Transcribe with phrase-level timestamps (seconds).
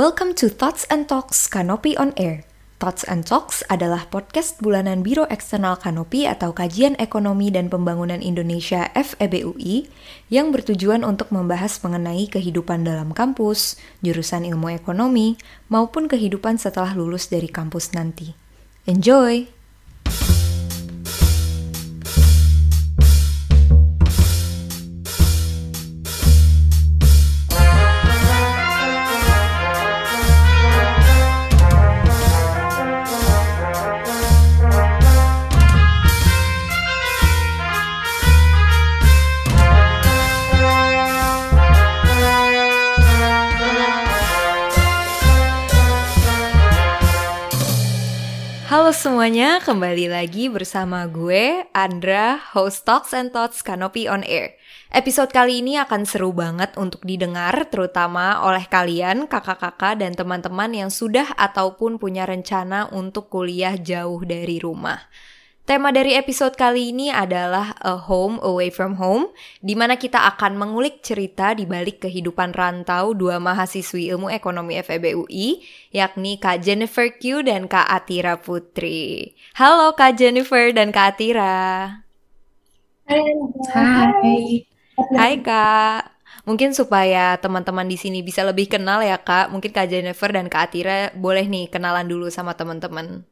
[0.00, 2.48] Welcome to Thoughts and Talks Canopy on Air.
[2.80, 8.88] Thoughts and Talks adalah podcast bulanan Biro Eksternal Canopy atau Kajian Ekonomi dan Pembangunan Indonesia
[8.96, 9.92] FEBUI
[10.32, 15.36] yang bertujuan untuk membahas mengenai kehidupan dalam kampus, jurusan ilmu ekonomi,
[15.68, 18.32] maupun kehidupan setelah lulus dari kampus nanti.
[18.88, 19.59] Enjoy!
[49.20, 54.56] Semuanya, kembali lagi bersama gue, Andra, host Talks and Thoughts Canopy on Air.
[54.88, 60.88] Episode kali ini akan seru banget untuk didengar, terutama oleh kalian, kakak-kakak, dan teman-teman yang
[60.88, 65.04] sudah ataupun punya rencana untuk kuliah jauh dari rumah.
[65.70, 69.30] Tema dari episode kali ini adalah A Home Away from Home,
[69.62, 75.30] di mana kita akan mengulik cerita di balik kehidupan rantau dua mahasiswi ilmu ekonomi FEB
[75.94, 79.30] yakni Kak Jennifer Q dan Kak Atira Putri.
[79.54, 82.02] Halo Kak Jennifer dan Kak Atira.
[83.06, 84.66] Hai.
[85.14, 86.18] Hai Kak.
[86.50, 90.74] Mungkin supaya teman-teman di sini bisa lebih kenal ya Kak, mungkin Kak Jennifer dan Kak
[90.74, 93.22] Atira boleh nih kenalan dulu sama teman-teman.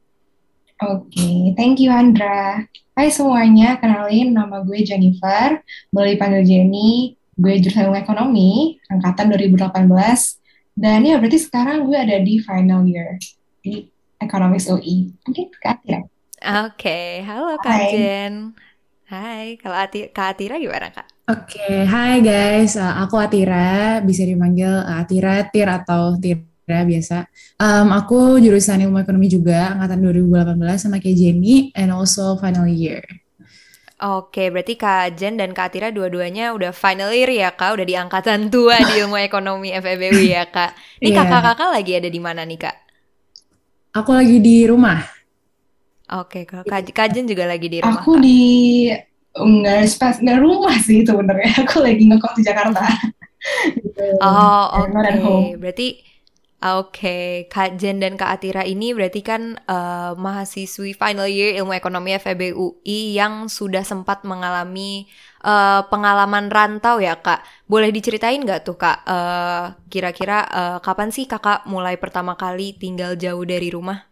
[0.78, 2.62] Oke, okay, thank you Andra.
[2.94, 5.58] Hai semuanya, kenalin nama gue Jennifer,
[5.90, 7.18] boleh dipanggil Jenny.
[7.34, 9.74] Gue jurusan ilmu ekonomi, angkatan 2018.
[10.78, 13.18] Dan ya berarti sekarang gue ada di final year
[13.58, 13.90] di
[14.22, 15.10] Economics UI.
[15.26, 15.98] Mungkin Kak Atira.
[15.98, 16.06] Oke,
[16.70, 17.26] okay.
[17.26, 17.90] halo Kak Hai.
[17.90, 18.34] Jen.
[19.10, 21.10] Hai, kalau Ati Kak Atira gimana Kak?
[21.26, 21.90] Oke, okay.
[21.90, 27.16] hai guys, uh, aku Atira, bisa dipanggil Atira, Tir atau Tir ya biasa.
[27.56, 33.00] Um, aku jurusan ilmu ekonomi juga angkatan 2018 sama kayak Jenny and also final year.
[33.98, 37.98] Oke, berarti Kak Jen dan Kak Tira dua-duanya udah final year ya Kak, udah di
[37.98, 41.02] angkatan tua di ilmu ekonomi FEBW ya Kak.
[41.02, 41.18] Ini yeah.
[41.26, 42.76] kakak-kakak lagi ada di mana nih Kak?
[43.98, 45.02] Aku lagi di rumah.
[46.14, 47.98] Oke, kalau Kak, Kak Jen juga lagi di rumah.
[47.98, 48.22] Aku Kak.
[48.22, 48.38] di
[49.34, 51.50] enggak spas enggak rumah sih sebenarnya.
[51.66, 52.86] Aku lagi ngekos di Jakarta.
[54.22, 54.94] Oh, oke.
[54.94, 55.42] Okay.
[55.58, 55.86] Berarti
[56.58, 57.26] Oke, okay.
[57.46, 62.50] Kak Jen dan Kak Atira ini berarti kan uh, mahasiswi final year ilmu ekonomi FEB
[62.50, 65.06] UI yang sudah sempat mengalami
[65.46, 67.46] uh, pengalaman rantau ya Kak.
[67.70, 73.14] Boleh diceritain nggak tuh Kak, uh, kira-kira uh, kapan sih Kakak mulai pertama kali tinggal
[73.14, 74.10] jauh dari rumah?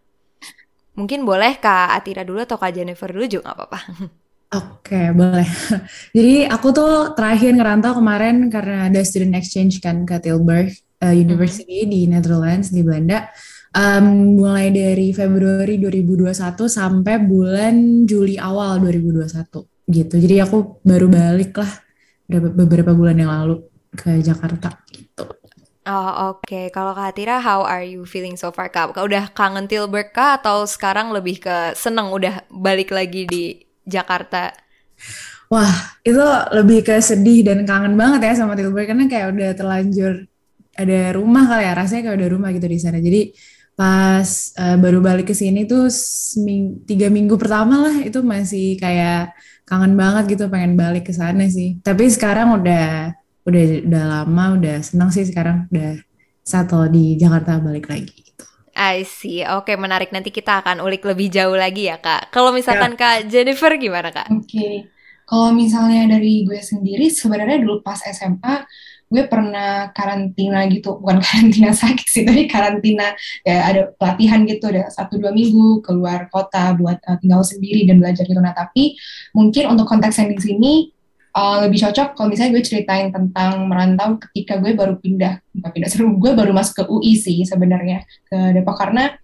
[0.94, 3.78] Mungkin boleh Kak Atira dulu atau Kak Jennifer dulu juga nggak apa-apa.
[4.54, 5.48] Oke, okay, boleh.
[6.14, 11.84] Jadi aku tuh terakhir ngerantau kemarin karena ada student exchange kan ke Tilburg uh, University
[11.84, 11.90] hmm.
[11.90, 13.28] di Netherlands di Belanda
[13.76, 16.32] um, mulai dari Februari 2021
[16.66, 20.14] sampai bulan Juli awal 2021 gitu.
[20.18, 21.72] Jadi aku baru balik lah
[22.26, 23.62] beberapa bulan yang lalu
[23.94, 25.30] ke Jakarta gitu.
[25.86, 26.66] Oh oke, okay.
[26.74, 28.90] kalau Kak Tira, how are you feeling so far Kak?
[28.90, 34.50] Kak udah kangen Tilburg kah atau sekarang lebih ke seneng udah balik lagi di Jakarta?
[35.46, 35.70] Wah,
[36.02, 36.18] itu
[36.50, 40.26] lebih ke sedih dan kangen banget ya sama Tilburg karena kayak udah terlanjur
[40.76, 43.32] ada rumah kali ya rasanya kayak ada rumah gitu di sana jadi
[43.76, 49.36] pas uh, baru balik ke sini tuh seming, tiga minggu pertama lah itu masih kayak
[49.68, 53.12] kangen banget gitu pengen balik ke sana sih tapi sekarang udah
[53.44, 56.00] udah udah lama udah senang sih sekarang udah
[56.46, 58.46] satu di Jakarta balik lagi gitu.
[58.76, 59.42] I see.
[59.42, 60.12] Oke, menarik.
[60.12, 62.30] Nanti kita akan ulik lebih jauh lagi ya, Kak.
[62.30, 63.00] Kalau misalkan ya.
[63.00, 64.28] Kak Jennifer gimana, Kak?
[64.30, 64.46] Oke.
[64.46, 64.74] Okay.
[65.26, 68.62] Kalau misalnya dari gue sendiri, sebenarnya dulu pas SMA,
[69.06, 73.14] gue pernah karantina gitu bukan karantina sakit sih tapi karantina
[73.46, 78.02] ya ada pelatihan gitu ada satu dua minggu keluar kota buat uh, tinggal sendiri dan
[78.02, 78.38] belajar gitu.
[78.42, 78.98] Nah tapi
[79.30, 80.72] mungkin untuk konteks yang di sini
[81.36, 85.38] uh, lebih cocok kalau misalnya gue ceritain tentang merantau ketika gue baru pindah.
[85.54, 88.74] Bukan pindah seru gue baru masuk ke UI sih sebenarnya ke Depok.
[88.74, 89.14] Karena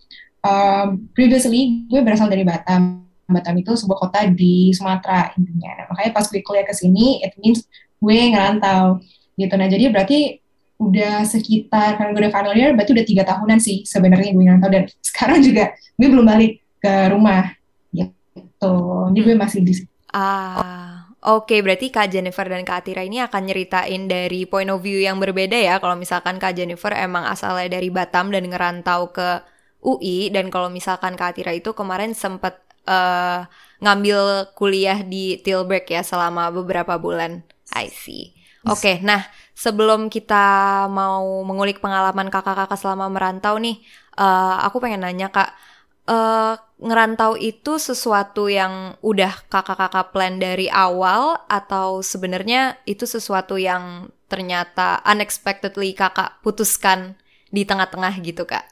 [0.46, 3.02] uh, previously gue berasal dari Batam.
[3.26, 5.72] Batam itu sebuah kota di Sumatera intinya.
[5.82, 7.64] Nah, makanya pas gue kuliah ke sini it means
[8.02, 9.00] gue ngerantau
[9.36, 10.42] gitu nah jadi berarti
[10.82, 14.60] udah sekitar karena gue udah final year berarti udah tiga tahunan sih sebenarnya gue nggak
[14.60, 15.64] tahu dan sekarang juga
[15.94, 16.52] gue belum balik
[16.82, 17.54] ke rumah
[17.94, 18.74] gitu
[19.14, 19.72] jadi gue masih di
[20.12, 20.92] ah
[21.22, 24.98] Oke, okay, berarti Kak Jennifer dan Kak Atira ini akan nyeritain dari point of view
[24.98, 25.78] yang berbeda ya.
[25.78, 29.38] Kalau misalkan Kak Jennifer emang asalnya dari Batam dan ngerantau ke
[29.86, 32.58] UI, dan kalau misalkan Kak Atira itu kemarin sempat
[32.90, 33.46] uh,
[33.78, 37.46] ngambil kuliah di Tilburg ya selama beberapa bulan.
[37.70, 38.34] I see.
[38.62, 39.26] Oke, okay, nah
[39.58, 43.82] sebelum kita mau mengulik pengalaman kakak-kakak selama merantau nih,
[44.14, 45.50] uh, aku pengen nanya kak,
[46.06, 54.10] uh, ngerantau itu sesuatu yang udah kakak-kakak plan dari awal atau sebenarnya itu sesuatu yang
[54.30, 57.18] ternyata unexpectedly kakak putuskan
[57.50, 58.66] di tengah-tengah gitu kak?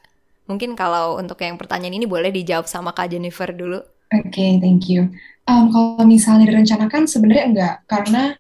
[0.47, 3.83] Mungkin kalau untuk yang pertanyaan ini boleh dijawab sama kak Jennifer dulu.
[4.11, 5.07] Oke, okay, thank you.
[5.47, 8.35] Um, kalau misalnya direncanakan sebenarnya enggak, karena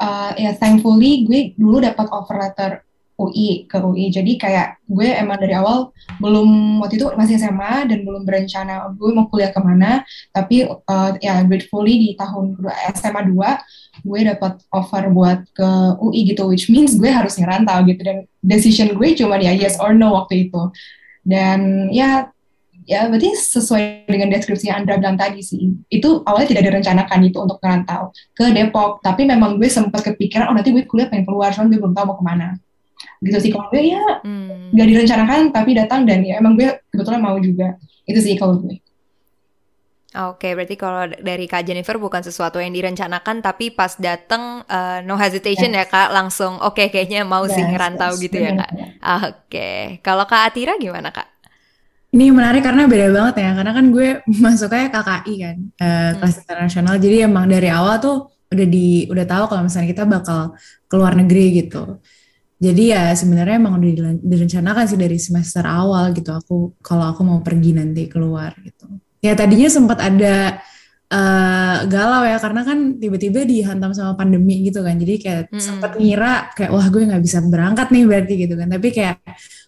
[0.00, 2.70] uh, ya thankfully gue dulu dapat offer letter
[3.16, 8.04] UI ke UI jadi kayak gue emang dari awal belum waktu itu masih SMA dan
[8.04, 10.04] belum berencana gue mau kuliah ke mana.
[10.36, 12.60] Tapi uh, ya gratefully di tahun
[12.92, 18.04] SMA 2 gue dapat offer buat ke UI gitu which means gue harus ngerantau gitu.
[18.04, 20.62] Dan decision gue cuma ya yes or no waktu itu.
[21.24, 22.30] Dan ya
[22.86, 27.38] ya berarti sesuai dengan deskripsi yang Andra bilang tadi sih itu awalnya tidak direncanakan itu
[27.42, 31.50] untuk merantau ke Depok tapi memang gue sempat kepikiran oh nanti gue kuliah pengen keluar
[31.50, 32.48] cuman gue belum tahu mau ke mana
[33.26, 34.72] gitu sih kalau gue ya hmm.
[34.72, 37.74] gak direncanakan tapi datang dan ya emang gue kebetulan mau juga
[38.06, 38.78] itu sih kalau gue
[40.16, 45.04] Oke, okay, berarti kalau dari Kak Jennifer bukan sesuatu yang direncanakan, tapi pas dateng uh,
[45.04, 45.92] no hesitation ya, yes.
[45.92, 48.70] ya Kak, langsung oke okay, kayaknya mau yes, sih ngerantau yes, gitu ya Kak.
[48.72, 49.80] Oke, okay.
[50.00, 51.35] kalau Kak Atira gimana Kak?
[52.14, 54.08] Ini menarik karena beda banget ya, karena kan gue
[54.44, 56.12] masuknya KKI kan, uh, hmm.
[56.22, 56.94] kelas internasional.
[57.02, 58.16] Jadi emang dari awal tuh
[58.46, 60.54] udah di udah tahu kalau misalnya kita bakal
[60.86, 61.98] keluar negeri gitu.
[62.56, 66.32] Jadi ya sebenarnya emang udah direncanakan sih dari semester awal gitu.
[66.32, 68.88] Aku kalau aku mau pergi nanti keluar gitu.
[69.20, 70.56] Ya tadinya sempat ada
[71.12, 74.96] uh, galau ya karena kan tiba-tiba dihantam sama pandemi gitu kan.
[74.96, 75.60] Jadi kayak hmm.
[75.60, 78.68] sempat ngira kayak wah gue nggak bisa berangkat nih berarti gitu kan.
[78.72, 79.16] Tapi kayak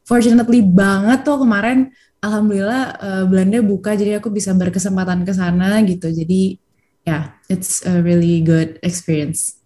[0.08, 6.10] fortunately banget tuh kemarin alhamdulillah uh, Belanda buka jadi aku bisa berkesempatan ke sana gitu.
[6.10, 6.58] Jadi
[7.06, 9.58] ya yeah, it's a really good experience.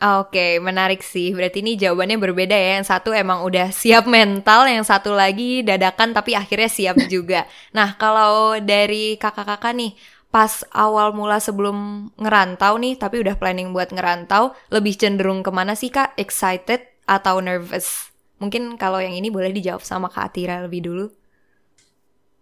[0.00, 1.36] Oke, okay, menarik sih.
[1.36, 2.80] Berarti ini jawabannya berbeda ya.
[2.80, 7.44] Yang satu emang udah siap mental, yang satu lagi dadakan tapi akhirnya siap juga.
[7.76, 9.92] Nah, kalau dari kakak-kakak nih,
[10.32, 15.76] pas awal mula sebelum ngerantau nih, tapi udah planning buat ngerantau, lebih cenderung ke mana
[15.76, 16.16] sih kak?
[16.16, 18.08] Excited atau nervous?
[18.40, 21.19] Mungkin kalau yang ini boleh dijawab sama Kak Atira lebih dulu.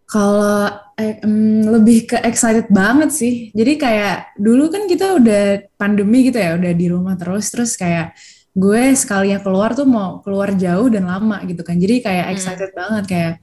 [0.09, 3.53] Kalau eh, um, lebih ke excited banget sih.
[3.53, 8.17] Jadi kayak dulu kan kita udah pandemi gitu ya, udah di rumah terus, terus kayak
[8.57, 11.77] gue sekalinya keluar tuh mau keluar jauh dan lama gitu kan.
[11.77, 12.35] Jadi kayak hmm.
[12.35, 12.79] excited hmm.
[12.81, 13.35] banget kayak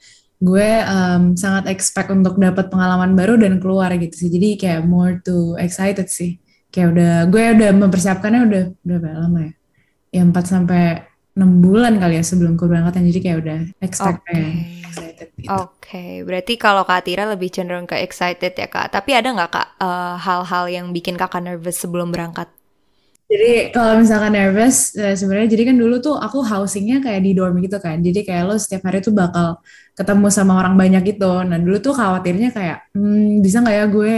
[0.42, 4.30] gue um, sangat expect untuk dapat pengalaman baru dan keluar gitu sih.
[4.34, 6.42] Jadi kayak more to excited sih.
[6.74, 9.54] Kayak udah gue udah mempersiapkannya udah udah berapa lama ya?
[10.16, 10.84] Ya 4 sampai
[11.36, 14.75] enam bulan kali ya sebelum keberangkatan jadi kayak udah expect okay.
[15.16, 15.48] Excited gitu.
[15.56, 16.12] Oke, okay.
[16.28, 18.92] berarti kalau Kak Tira lebih cenderung ke excited ya Kak.
[18.92, 22.52] Tapi ada nggak Kak eh, hal-hal uh, yang bikin Kakak nervous sebelum berangkat?
[23.26, 27.58] Jadi kalau misalkan nervous uh, sebenarnya jadi kan dulu tuh aku housingnya kayak di dorm
[27.64, 27.98] gitu kan.
[28.04, 29.58] Jadi kayak lo setiap hari tuh bakal
[29.96, 31.42] ketemu sama orang banyak gitu.
[31.42, 34.14] Nah dulu tuh khawatirnya kayak hmm, bisa nggak ya gue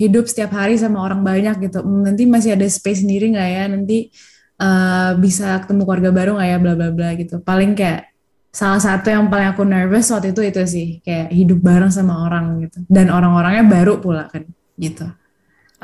[0.00, 1.84] hidup setiap hari sama orang banyak gitu.
[1.84, 4.10] Hmm, nanti masih ada space sendiri nggak ya nanti
[4.58, 8.17] uh, bisa ketemu keluarga baru nggak ya bla bla bla gitu paling kayak
[8.48, 12.64] salah satu yang paling aku nervous waktu itu itu sih kayak hidup bareng sama orang
[12.64, 14.48] gitu dan orang-orangnya baru pula kan
[14.80, 15.04] gitu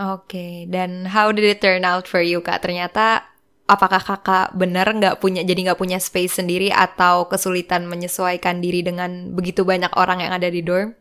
[0.00, 0.64] oke okay.
[0.66, 3.25] dan how did it turn out for you kak ternyata
[3.64, 9.33] apakah kakak benar nggak punya jadi nggak punya space sendiri atau kesulitan menyesuaikan diri dengan
[9.33, 10.92] begitu banyak orang yang ada di dorm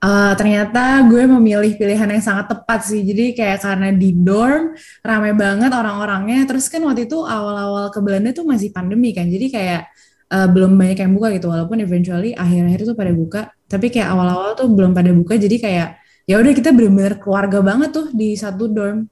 [0.00, 3.04] Uh, ternyata gue memilih pilihan yang sangat tepat sih.
[3.04, 4.72] Jadi kayak karena di dorm
[5.04, 6.48] ramai banget orang-orangnya.
[6.48, 9.28] Terus kan waktu itu awal-awal ke Belanda tuh masih pandemi kan.
[9.28, 9.92] Jadi kayak
[10.30, 11.46] uh, belum banyak yang buka gitu.
[11.50, 13.40] Walaupun eventually akhir-akhir tuh pada buka.
[13.66, 15.36] Tapi kayak awal-awal tuh belum pada buka.
[15.36, 19.10] Jadi kayak ya udah kita bener-bener keluarga banget tuh di satu dorm.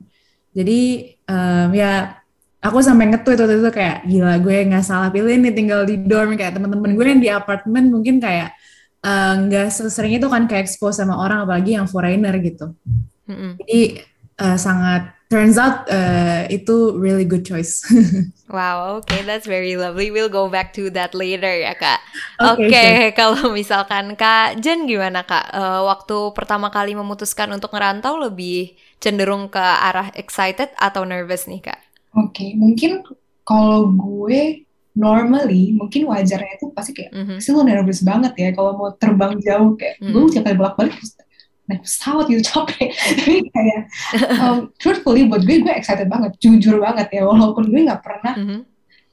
[0.54, 2.16] Jadi um, ya
[2.58, 6.34] aku sampai ngetweet waktu itu kayak gila gue nggak salah pilih nih tinggal di dorm
[6.34, 8.50] kayak teman-teman gue yang di apartemen mungkin kayak
[8.98, 12.75] Eh, nggak uh, sesering itu kan kayak expose sama orang apalagi yang foreigner gitu.
[13.30, 13.50] Mm-hmm.
[13.62, 13.80] Jadi
[14.42, 17.85] uh, sangat turns out uh, itu really good choice.
[18.52, 20.08] wow, okay, that's very lovely.
[20.08, 22.00] We'll go back to that later ya kak.
[22.40, 23.16] Oke, okay, okay, sure.
[23.20, 25.52] kalau misalkan kak Jen gimana kak?
[25.52, 31.61] Uh, waktu pertama kali memutuskan untuk ngerantau lebih cenderung ke arah excited atau nervous nih
[31.61, 31.78] kak?
[32.16, 33.04] Oke, okay, mungkin
[33.44, 34.64] kalau gue
[34.99, 37.38] normally mungkin wajarnya itu pasti kayak mm-hmm.
[37.38, 40.11] sih lo nervous banget ya kalau mau terbang jauh kayak mm-hmm.
[40.11, 40.99] gue setiap kali bolak-balik
[41.68, 43.80] naik pesawat gitu capek tapi kayak
[44.40, 48.60] um, truthfully buat gue gue excited banget jujur banget ya walaupun gue nggak pernah mm-hmm.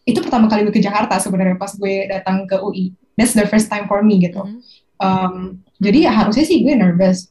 [0.07, 3.67] itu pertama kali gue ke Jakarta sebenarnya pas gue datang ke UI that's the first
[3.67, 4.59] time for me gitu mm-hmm.
[5.03, 7.27] um, jadi ya harusnya sih gue nervous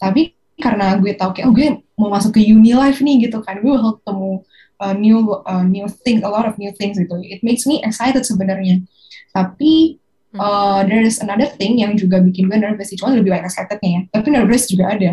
[0.00, 3.60] tapi karena gue tau kayak oh gue mau masuk ke uni life nih gitu kan
[3.60, 4.32] gue bakal ketemu
[4.80, 7.16] uh, new uh, new things, a lot of new things gitu.
[7.24, 8.84] It makes me excited sebenarnya.
[9.32, 10.00] Tapi
[10.40, 13.90] uh, there is another thing yang juga bikin gue nervous sih, cuma lebih banyak excitednya
[13.90, 14.00] ya.
[14.14, 15.10] Tapi nervous juga ada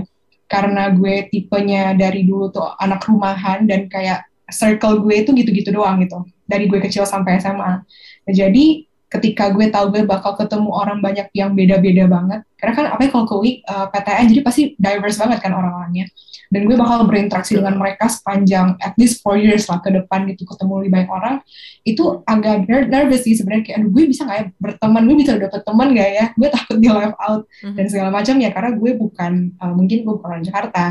[0.51, 5.97] karena gue tipenya dari dulu tuh anak rumahan dan kayak circle gue itu gitu-gitu doang
[6.03, 7.81] gitu dari gue kecil sampai SMA.
[7.81, 12.85] Nah, jadi ketika gue tahu gue bakal ketemu orang banyak yang beda-beda banget karena kan
[12.97, 16.09] apa ya kalau ke WIC uh, PTN jadi pasti diverse banget kan orang-orangnya
[16.53, 20.45] dan gue bakal berinteraksi dengan mereka sepanjang at least four years lah ke depan gitu
[20.45, 21.35] ketemu lebih banyak orang.
[21.81, 25.01] Itu agak nervous sih sebenarnya kayak gue bisa nggak ya berteman?
[25.09, 26.25] Gue bisa dapet teman gak ya?
[26.37, 27.41] Gue takut di left out.
[27.43, 27.75] Mm-hmm.
[27.79, 30.83] dan segala macam ya karena gue bukan uh, mungkin gue bukan orang Jakarta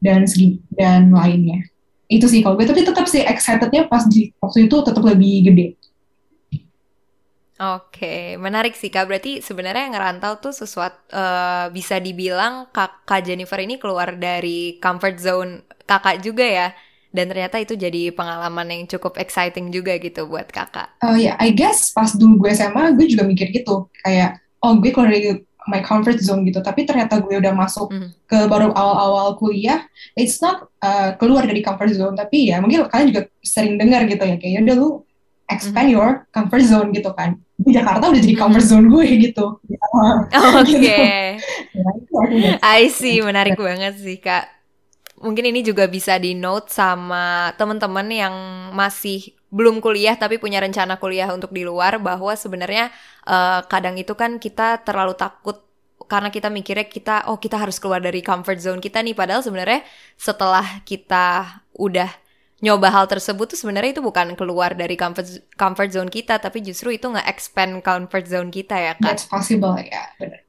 [0.00, 1.68] dan segi dan lainnya.
[2.08, 5.79] Itu sih kalau gue tapi tetap sih excitednya pas di waktu itu tetap lebih gede
[7.60, 9.04] Oke, menarik sih kak.
[9.04, 15.52] Berarti sebenarnya ngerantau tuh sesuatu uh, bisa dibilang kakak Jennifer ini keluar dari comfort zone
[15.84, 16.68] kakak juga ya.
[17.12, 21.04] Dan ternyata itu jadi pengalaman yang cukup exciting juga gitu buat kakak.
[21.04, 23.92] Oh uh, ya, yeah, I guess pas dulu gue SMA gue juga mikir gitu.
[24.08, 26.64] Kayak, oh gue keluar dari my comfort zone gitu.
[26.64, 28.24] Tapi ternyata gue udah masuk mm.
[28.24, 29.84] ke baru awal-awal kuliah.
[30.16, 32.16] It's not uh, keluar dari comfort zone.
[32.16, 34.40] Tapi ya mungkin kalian juga sering dengar gitu ya.
[34.40, 34.90] Kayak udah lu
[35.50, 35.94] expand mm.
[35.98, 39.60] your comfort zone gitu kan di Jakarta udah jadi comfort zone gue gitu.
[39.60, 40.76] Oke.
[40.80, 41.20] Okay.
[42.20, 44.44] Ya, I see, menarik banget sih kak.
[45.24, 48.34] Mungkin ini juga bisa di note sama teman-teman yang
[48.76, 52.92] masih belum kuliah tapi punya rencana kuliah untuk di luar bahwa sebenarnya
[53.24, 55.64] uh, kadang itu kan kita terlalu takut
[56.06, 59.82] karena kita mikirnya kita oh kita harus keluar dari comfort zone kita nih padahal sebenarnya
[60.14, 62.10] setelah kita udah
[62.60, 66.92] nyoba hal tersebut tuh sebenarnya itu bukan keluar dari comfort comfort zone kita tapi justru
[66.92, 70.44] itu nge-expand comfort zone kita ya kan that's possible ya benar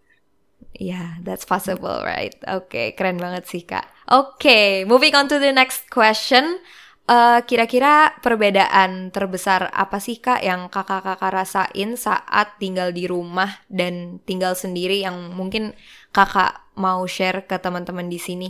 [0.82, 2.34] Yeah, that's possible, right?
[2.50, 3.86] Oke, okay, keren banget sih kak.
[4.10, 6.58] Oke, okay, moving on to the next question.
[7.06, 14.24] Uh, kira-kira perbedaan terbesar apa sih kak yang kakak-kakak rasain saat tinggal di rumah dan
[14.24, 15.75] tinggal sendiri yang mungkin
[16.15, 18.50] kakak mau share ke teman-teman di sini?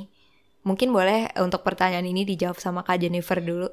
[0.62, 3.70] Mungkin boleh untuk pertanyaan ini dijawab sama Kak Jennifer dulu.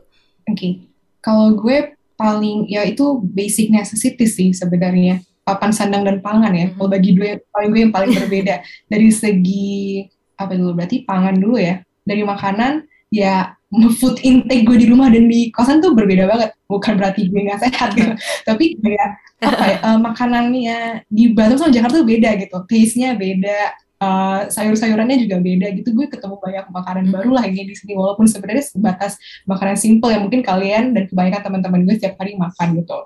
[0.48, 0.72] Oke, okay.
[1.20, 6.68] kalau gue paling ya itu basic necessity sih sebenarnya papan sandang dan pangan ya.
[6.68, 6.76] Mm -hmm.
[6.80, 8.54] Kalau bagi gue paling gue yang paling berbeda
[8.88, 10.04] dari segi
[10.38, 11.80] apa dulu berarti pangan dulu ya.
[12.08, 13.52] Dari makanan ya
[14.00, 16.50] food intake gue di rumah dan di kosan tuh berbeda banget.
[16.68, 18.12] Bukan berarti gue nggak sehat gitu,
[18.48, 20.78] tapi kayak apa ya, uh, makanannya
[21.08, 22.56] di Batam sama Jakarta tuh beda gitu.
[22.68, 27.14] Taste-nya beda, uh, sayur-sayurannya juga beda gitu gue ketemu banyak makanan hmm.
[27.14, 31.40] baru lah ini di sini walaupun sebenarnya sebatas makanan simple yang mungkin kalian dan kebanyakan
[31.42, 32.98] teman-teman gue setiap hari makan gitu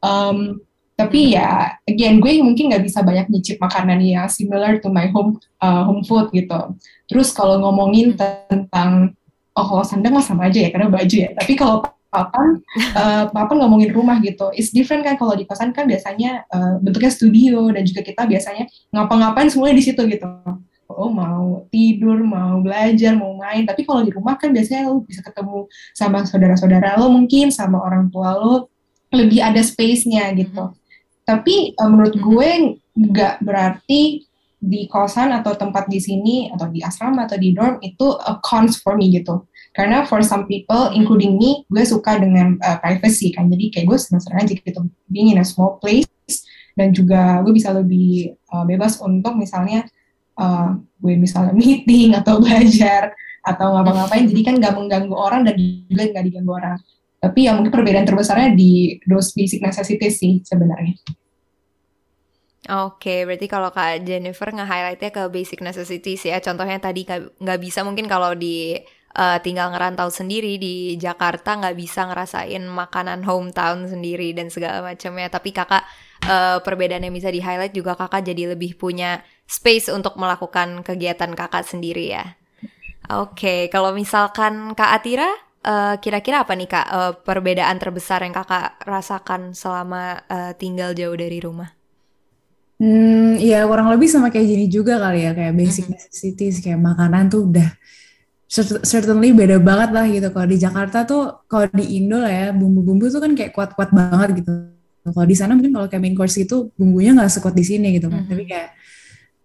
[0.00, 0.38] um,
[0.94, 5.42] tapi ya again gue mungkin nggak bisa banyak nyicip makanan yang similar to my home
[5.58, 6.78] uh, home food gitu
[7.10, 8.20] terus kalau ngomongin hmm.
[8.48, 9.12] tentang
[9.54, 11.82] oh kalau sandang mah sama aja ya karena baju ya tapi kalau
[12.14, 12.62] papan
[12.94, 14.54] uh, papan ngomongin rumah gitu.
[14.54, 18.70] It's different kan kalau di kosan kan biasanya uh, bentuknya studio dan juga kita biasanya
[18.94, 20.30] ngapa-ngapain semuanya di situ gitu.
[20.86, 23.66] Oh mau tidur mau belajar mau main.
[23.66, 28.14] Tapi kalau di rumah kan biasanya lo bisa ketemu sama saudara-saudara lo mungkin sama orang
[28.14, 28.70] tua lo
[29.10, 30.70] lebih ada space-nya gitu.
[30.70, 30.82] Mm -hmm.
[31.26, 32.30] tapi uh, menurut mm-hmm.
[32.30, 32.50] gue
[32.94, 34.02] nggak berarti
[34.64, 38.80] di kosan atau tempat di sini atau di asrama atau di dorm itu a cons
[38.80, 39.44] for me gitu
[39.74, 43.50] karena for some people, including me, gue suka dengan uh, privacy kan.
[43.50, 46.06] Jadi kayak gue senang-senang aja gitu, being in a small place.
[46.78, 49.82] Dan juga gue bisa lebih uh, bebas untuk misalnya
[50.38, 53.10] uh, gue misalnya meeting atau belajar
[53.42, 54.30] atau ngapa-ngapain.
[54.30, 56.78] Jadi kan gak mengganggu orang dan juga gak diganggu orang.
[57.18, 60.94] Tapi yang mungkin perbedaan terbesarnya di those basic necessities sih sebenarnya.
[62.64, 66.40] Oke, okay, berarti kalau Kak Jennifer nge-highlightnya ke basic necessities ya.
[66.40, 68.80] Contohnya tadi nggak bisa mungkin kalau di
[69.14, 75.30] uh, tinggal ngerantau sendiri di Jakarta nggak bisa ngerasain makanan hometown sendiri dan segala macamnya.
[75.30, 75.82] Tapi kakak
[76.26, 81.32] uh, perbedaan yang bisa di highlight juga kakak jadi lebih punya space untuk melakukan kegiatan
[81.32, 82.36] kakak sendiri ya.
[83.12, 85.28] Oke okay, kalau misalkan kak Atira
[85.64, 91.16] uh, kira-kira apa nih kak uh, perbedaan terbesar yang kakak rasakan selama uh, tinggal jauh
[91.16, 91.72] dari rumah?
[92.74, 97.30] Hmm, ya kurang lebih sama kayak gini juga kali ya kayak basic necessities kayak makanan
[97.30, 97.70] tuh udah
[98.62, 100.28] certainly beda banget lah gitu.
[100.30, 104.44] Kalau di Jakarta tuh, kalau di Indo lah ya, bumbu-bumbu tuh kan kayak kuat-kuat banget
[104.44, 104.50] gitu.
[105.04, 108.06] Kalau di sana mungkin kalau kayak main course itu bumbunya nggak sekuat di sini gitu
[108.08, 108.22] kan.
[108.22, 108.32] Mm -hmm.
[108.32, 108.68] Tapi kayak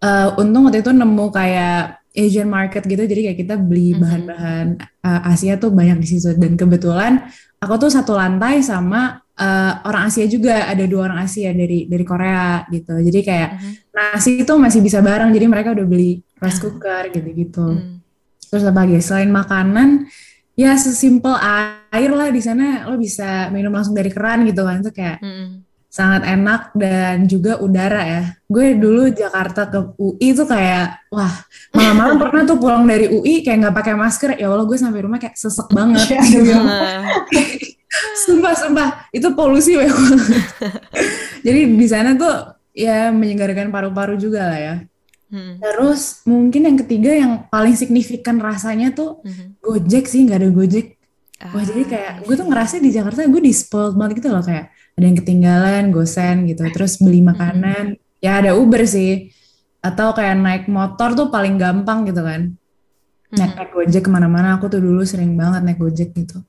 [0.06, 5.30] uh, untung waktu itu nemu kayak Asian market gitu, jadi kayak kita beli bahan-bahan uh,
[5.30, 6.36] Asia tuh banyak di situ.
[6.38, 7.28] Dan kebetulan
[7.62, 12.06] aku tuh satu lantai sama uh, orang Asia juga, ada dua orang Asia dari dari
[12.06, 12.94] Korea gitu.
[12.98, 13.74] Jadi kayak mm -hmm.
[13.94, 17.68] nasi itu masih bisa bareng, jadi mereka udah beli rice cooker gitu-gitu.
[17.78, 17.99] Mm.
[18.50, 18.98] Terus apa lagi?
[19.00, 20.10] Selain makanan,
[20.58, 21.38] ya sesimpel
[21.94, 25.64] air lah di sana lo bisa minum langsung dari keran gitu kan itu kayak Mm-mm.
[25.90, 28.24] sangat enak dan juga udara ya.
[28.46, 31.32] Gue dulu Jakarta ke UI tuh kayak wah
[31.72, 35.18] malam-malam pernah tuh pulang dari UI kayak nggak pakai masker ya Allah gue sampai rumah
[35.22, 36.06] kayak sesek banget.
[36.20, 36.82] Iya, Allah.
[37.32, 37.50] Nah,
[38.28, 39.96] sumpah sumpah itu polusi banget.
[41.46, 44.76] Jadi di sana tuh ya menyegarkan paru-paru juga lah ya.
[45.30, 49.62] Mm, Terus mungkin yang ketiga yang paling signifikan rasanya tuh mhm.
[49.62, 50.88] Gojek sih nggak ada Gojek.
[51.40, 54.44] Wah jadi Ah, kayak gue tuh ngerasa di Jakarta gue di spoiled banget gitu loh
[54.44, 59.32] kayak ada yang ketinggalan, gosen gitu, terus beli makanan, ya ada Uber sih,
[59.80, 62.52] atau kayak naik motor tuh paling gampang gitu kan,
[63.32, 63.58] naik Mhm.
[63.64, 66.44] naik Gojek ke mana-mana, aku tuh dulu sering banget naik Gojek gitu.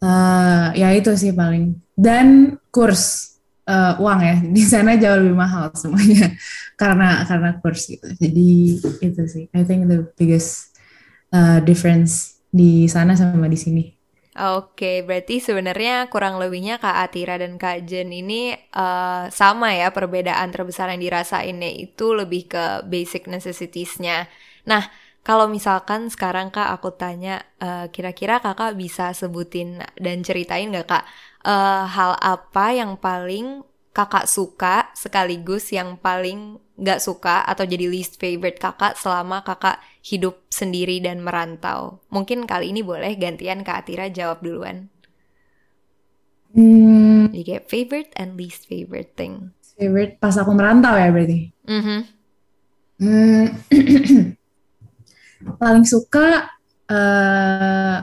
[0.00, 1.74] Eh ya itu sih paling.
[1.98, 3.34] Dan kurs
[3.70, 6.34] eh, uang ya di sana jauh lebih mahal semuanya
[6.80, 8.06] karena karena kurs gitu.
[8.22, 8.48] Jadi
[9.06, 10.74] itu sih, I think the biggest
[11.34, 13.84] uh, difference di sana sama di sini.
[14.40, 20.54] Oke, berarti sebenarnya kurang lebihnya Kak Atira dan Kak Jen ini eh, sama ya perbedaan
[20.54, 24.30] terbesar yang dirasainnya itu lebih ke basic necessitiesnya.
[24.70, 24.86] Nah,
[25.26, 31.04] kalau misalkan sekarang Kak aku tanya, eh, kira-kira Kakak bisa sebutin dan ceritain nggak Kak
[31.44, 38.22] eh, hal apa yang paling Kakak suka sekaligus yang paling nggak suka atau jadi least
[38.22, 41.98] favorite Kakak selama Kakak hidup sendiri dan merantau.
[42.14, 44.86] Mungkin kali ini boleh gantian Kak Atira jawab duluan.
[46.54, 49.34] Hmm, Jadi kayak favorite and least favorite thing.
[49.78, 51.38] favorite pas aku merantau ya berarti.
[51.68, 51.98] Mhm.
[53.00, 53.46] Hmm,
[55.60, 56.50] paling suka
[56.90, 57.96] eh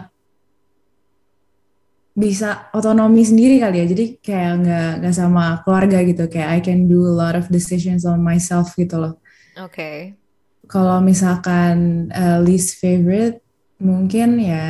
[2.17, 3.85] bisa otonomi sendiri kali ya.
[3.85, 6.25] Jadi kayak nggak nggak sama keluarga gitu.
[6.25, 9.21] Kayak I can do a lot of decisions on myself gitu loh.
[9.61, 10.17] Oke.
[10.65, 13.45] Kalau misalkan eh, least favorite
[13.77, 14.65] mungkin ya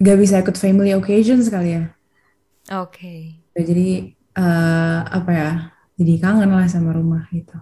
[0.00, 1.92] nggak bisa ikut family occasions kali ya.
[2.72, 3.36] Oke.
[3.52, 5.50] Jadi eh, apa ya?
[6.00, 7.56] Jadi kangen lah sama rumah gitu.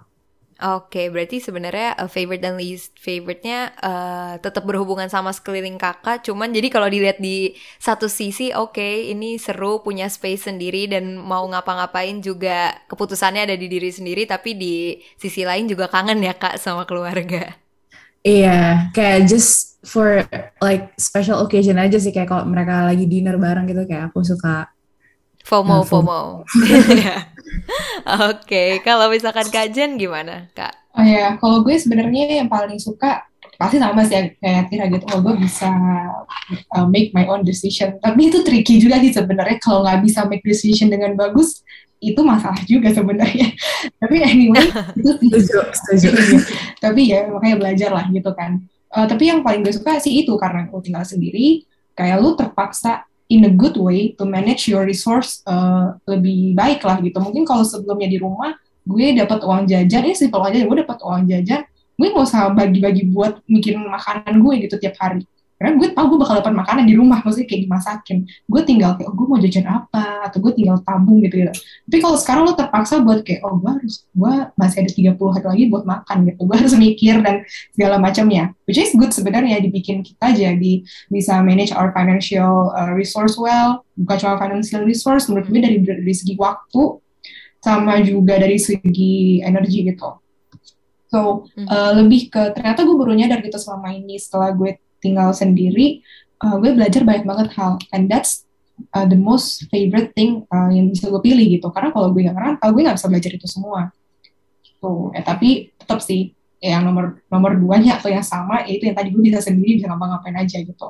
[0.64, 6.24] Oke, berarti sebenarnya uh, favorite dan least favorite-nya uh, tetap berhubungan sama sekeliling kakak.
[6.24, 11.44] Cuman jadi kalau dilihat di satu sisi, oke, ini seru punya space sendiri dan mau
[11.44, 14.24] ngapa-ngapain juga keputusannya ada di diri sendiri.
[14.24, 17.60] Tapi di sisi lain juga kangen ya kak sama keluarga.
[18.24, 20.24] Iya, kayak just for
[20.64, 24.72] like special occasion aja sih kayak kalau mereka lagi dinner bareng gitu kayak aku suka
[25.44, 26.20] FOMO, Nah, FOMO.
[26.88, 27.33] Iya.
[28.30, 30.72] Oke, kalau misalkan Kak Jen gimana, Kak?
[30.94, 35.04] Oh ya, kalau gue sebenarnya yang paling suka pasti sama sih ya, kayak Tira gitu.
[35.14, 35.70] Oh, gue bisa
[36.74, 37.98] uh, make my own decision.
[37.98, 41.62] Tapi itu tricky juga sih sebenarnya kalau nggak bisa make decision dengan bagus,
[41.98, 43.54] itu masalah juga sebenarnya.
[44.00, 44.66] Tapi anyway,
[44.98, 46.08] itu setuju, setuju.
[46.12, 46.38] Iya.
[46.78, 48.62] Tapi ya makanya belajar lah gitu kan.
[48.94, 51.66] Eh, tapi yang paling gue suka sih itu karena gue tinggal sendiri,
[51.98, 57.00] kayak lu terpaksa in a good way to manage your resource eh, lebih baik lah
[57.00, 57.16] gitu.
[57.20, 58.52] Mungkin kalau sebelumnya di rumah
[58.84, 61.64] gue dapat uang jajan, ini simpel aja, gue dapat uang jajan,
[61.96, 65.24] gue nggak usah bagi-bagi buat mikirin makanan gue gitu tiap hari.
[65.64, 68.18] Karena gue tahu gue bakal dapat makanan di rumah, maksudnya kayak dimasakin.
[68.44, 71.52] Gue tinggal kayak, oh gue mau jajan apa, atau gue tinggal tabung gitu gitu.
[71.88, 75.46] Tapi kalau sekarang lo terpaksa buat kayak, oh gue harus, gue masih ada 30 hari
[75.48, 76.40] lagi buat makan gitu.
[76.44, 78.52] Gue harus mikir dan segala macamnya.
[78.68, 80.72] Which is good sebenarnya dibikin kita jadi
[81.08, 83.88] bisa manage our financial uh, resource well.
[83.96, 87.00] Bukan cuma financial resource, menurut gue dari, dari segi waktu,
[87.64, 90.20] sama juga dari segi energi gitu.
[91.08, 91.66] So, Mhm.
[91.70, 96.00] uh, lebih ke, ternyata gue baru nyadar gitu selama ini setelah gue tinggal sendiri,
[96.40, 97.76] uh, gue belajar banyak banget hal.
[97.92, 98.48] And that's
[98.96, 101.68] uh, the most favorite thing uh, yang bisa gue pilih gitu.
[101.68, 103.92] Karena kalau gue nggak ngerantau, gue nggak bisa belajar itu semua.
[104.64, 104.92] Gitu.
[105.12, 109.12] Eh, tapi tetap sih, ya, yang nomor nomor duanya atau yang sama, yaitu yang tadi
[109.12, 110.88] gue bisa sendiri, bisa ngapa-ngapain aja gitu.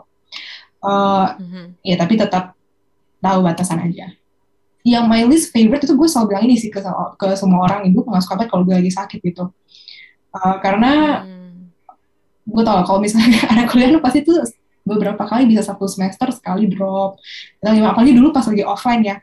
[0.84, 1.80] Uh, Mhm.
[1.80, 2.52] ya tapi tetap
[3.24, 4.12] tahu batasan aja.
[4.84, 6.76] Yang my least favorite itu gue selalu bilang ini sih ke,
[7.16, 9.48] ke semua orang, ibu nggak suka banget kalau gue lagi sakit gitu.
[10.34, 11.43] Uh, karena Hmm.
[12.44, 14.44] Gue tau kalau misalnya anak kuliah lu pasti tuh
[14.84, 17.16] beberapa kali bisa satu semester sekali drop.
[17.58, 19.16] Dan apalagi dulu pas lagi offline ya,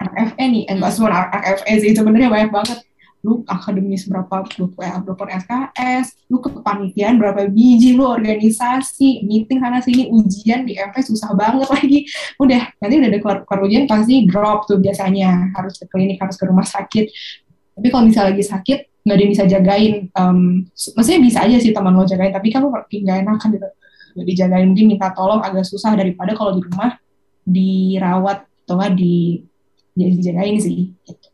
[0.00, 0.96] anak FE nih, enggak Hmm.
[0.96, 2.78] semua anak, anak FE sih, sebenarnya banyak banget.
[3.22, 10.10] Lu akademis berapa, lu berapa SKS, lu kepanitiaan berapa biji, lu organisasi, meeting sana sini,
[10.10, 12.08] ujian di FE susah banget lagi.
[12.42, 16.34] Udah, nanti udah ada keluar, keluar ujian pasti drop tuh biasanya, harus ke klinik, harus
[16.34, 17.06] ke rumah sakit.
[17.78, 19.94] Tapi kalau misalnya lagi sakit, nggak ada yang bisa jagain.
[20.14, 23.68] Um, maksudnya bisa aja sih teman lo jagain, tapi kan lo nggak enakan gitu.
[24.12, 26.96] Nggak dijagain, mungkin minta tolong agak susah daripada kalau di rumah
[27.42, 29.42] dirawat atau nggak di
[29.98, 30.94] ya dijagain sih.
[31.02, 31.28] Gitu.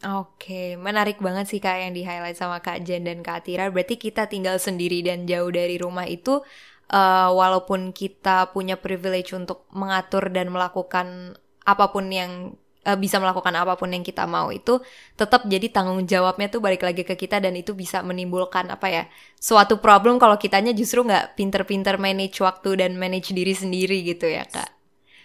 [0.00, 3.68] Oke, menarik banget sih Kak yang di-highlight sama Kak Jen dan Kak Tira.
[3.68, 6.40] Berarti kita tinggal sendiri dan jauh dari rumah itu
[6.88, 11.36] uh, walaupun kita punya privilege untuk mengatur dan melakukan
[11.68, 14.80] apa pun yang uh, bisa melakukan apa pun yang kita mau itu
[15.16, 19.02] tetap jadi tanggung jawabnya tuh balik lagi ke kita dan itu bisa menimbulkan apa ya
[19.36, 24.44] suatu problem kalau kitanya justru nggak pinter-pinter manage waktu dan manage diri sendiri gitu ya
[24.48, 24.70] kak.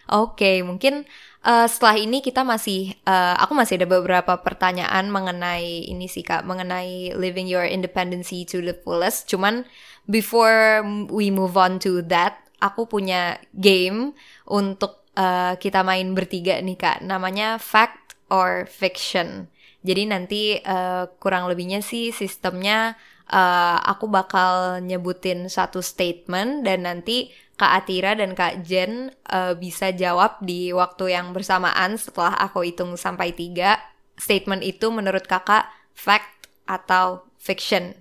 [0.05, 1.09] Oke okay, mungkin
[1.41, 6.45] uh, setelah ini kita masih uh, aku masih ada beberapa pertanyaan mengenai ini sih kak
[6.45, 9.25] mengenai living your independency to the fullest.
[9.25, 9.65] Cuman
[10.05, 14.13] before we move on to that, aku punya game
[14.45, 17.03] untuk uh, kita main bertiga nih kak.
[17.03, 19.47] Namanya fact or fiction.
[19.85, 22.97] Jadi nanti uh, kurang lebihnya sih sistemnya
[23.29, 29.95] uh, aku bakal nyebutin satu statement dan nanti Kak Atira dan Kak Jen uh, bisa
[29.95, 33.79] jawab di waktu yang bersamaan setelah aku hitung sampai tiga.
[34.19, 37.95] Statement itu menurut kakak fact atau fiction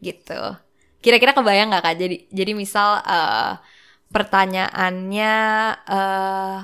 [0.00, 0.56] gitu.
[1.04, 1.96] Kira-kira kebayang nggak kak?
[2.00, 3.60] Jadi jadi misal uh,
[4.14, 5.34] pertanyaannya
[5.90, 6.58] uh,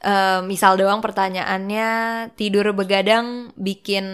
[0.00, 1.88] uh, misal doang pertanyaannya
[2.34, 4.04] tidur begadang bikin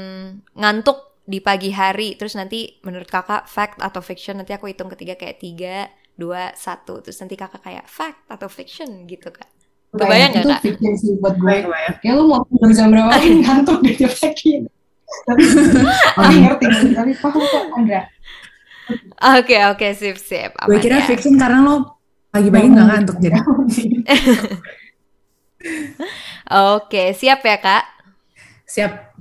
[0.58, 5.14] ngantuk di pagi hari terus nanti menurut kakak fact atau fiction nanti aku hitung ketiga
[5.14, 5.76] kayak tiga
[6.18, 9.46] dua satu terus nanti kakak kayak fact atau fiction gitu kak
[9.94, 10.60] kebayang nggak kak?
[10.60, 11.54] Itu fiction sih buat gue.
[12.04, 14.50] Kayak lu mau tidur jam berapa ngantuk deh tiap pagi.
[15.06, 15.42] Tapi,
[16.42, 18.02] ngerti, tapi paham kok Andra.
[19.38, 20.52] Oke oke sip sip.
[20.66, 21.06] Gue kira ya?
[21.08, 21.95] fiction karena lo
[22.36, 23.40] pagi-pagi nggak ngantuk jadi.
[26.76, 27.84] Oke siap ya kak.
[28.68, 29.16] Siap.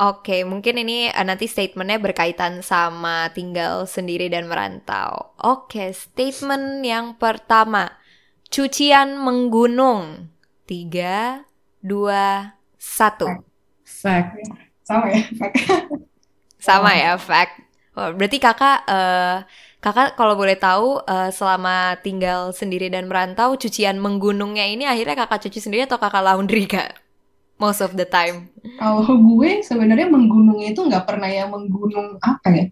[0.00, 5.36] Oke, mungkin ini uh, nanti statementnya berkaitan sama tinggal sendiri dan merantau.
[5.36, 8.00] Oke, statement yang pertama.
[8.48, 10.32] Cucian menggunung.
[10.64, 11.44] Tiga,
[11.84, 13.28] dua, satu.
[13.84, 14.40] Fact.
[14.88, 15.56] Sama ya, fact.
[16.56, 17.54] Sama ya, fact.
[17.92, 19.44] Oh, berarti kakak, uh,
[19.80, 25.48] kakak kalau boleh tahu uh, selama tinggal sendiri dan merantau, cucian menggunungnya ini akhirnya kakak
[25.48, 27.00] cuci sendiri atau kakak laundry kak?
[27.56, 28.48] Most of the time.
[28.80, 32.64] Kalau gue sebenarnya menggunungnya itu nggak pernah yang menggunung apa ya?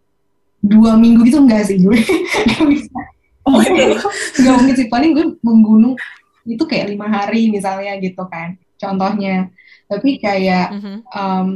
[0.65, 1.97] Dua minggu gitu enggak sih gue.
[2.51, 3.01] Gak bisa.
[3.49, 4.89] Oh, gak mungkin sih.
[4.93, 5.97] Paling gue menggunung
[6.45, 8.57] itu kayak lima hari misalnya gitu kan.
[8.77, 9.49] Contohnya.
[9.89, 10.97] Tapi kayak mm -hmm.
[11.17, 11.49] um,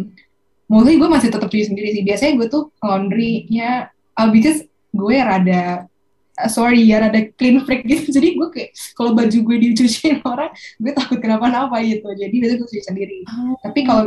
[0.71, 2.05] mostly gue masih tetap cuci sendiri sih.
[2.05, 5.89] Biasanya gue tuh laundry-nya, uh, because gue rada
[6.39, 8.13] uh, sorry ya rada clean freak gitu.
[8.13, 12.07] Jadi gue kayak kalau baju gue dicuciin orang gue takut kenapa-napa gitu.
[12.13, 13.19] Jadi biasanya gue cuci sendiri.
[13.29, 13.57] Oh.
[13.61, 14.05] tapi kalau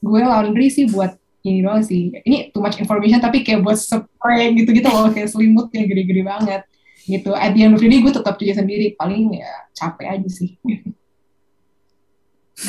[0.00, 2.10] gue laundry sih buat ini doang sih.
[2.12, 6.62] Ini too much information tapi kayak buat spray gitu-gitu loh kayak selimut yang gede-gede banget.
[7.06, 7.30] Gitu.
[7.38, 8.86] At the end of the day gue tetap cuci sendiri.
[8.98, 10.58] Paling ya capek aja sih.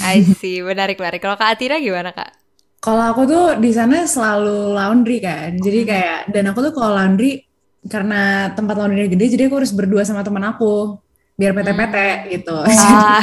[0.03, 0.60] I see.
[0.62, 1.23] Menarik menarik.
[1.23, 2.36] Kalau kak Atira gimana kak?
[2.77, 5.58] Kalau aku tuh di sana selalu laundry kan.
[5.58, 5.89] Jadi hmm.
[5.89, 7.46] kayak dan aku tuh kalau laundry
[7.85, 10.97] karena tempat laundry gede jadi aku harus berdua sama teman aku
[11.37, 12.23] biar PT-PT hmm.
[12.33, 12.57] gitu.
[12.65, 13.21] Ah.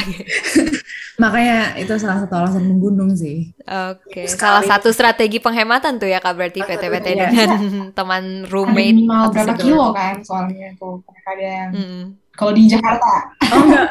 [1.23, 3.51] Makanya itu salah satu alasan menggunung sih.
[3.67, 4.27] Oke.
[4.27, 4.27] Okay.
[4.31, 7.31] Salah satu strategi penghematan tuh ya Kak berarti PT-PT ya.
[7.31, 7.51] dengan
[7.99, 8.95] teman roommate.
[8.95, 11.69] Ada minimal berapa kilo kan soalnya tuh kadang.
[11.75, 12.03] Hmm.
[12.35, 13.13] Kalau di Jakarta.
[13.51, 13.89] Oh enggak.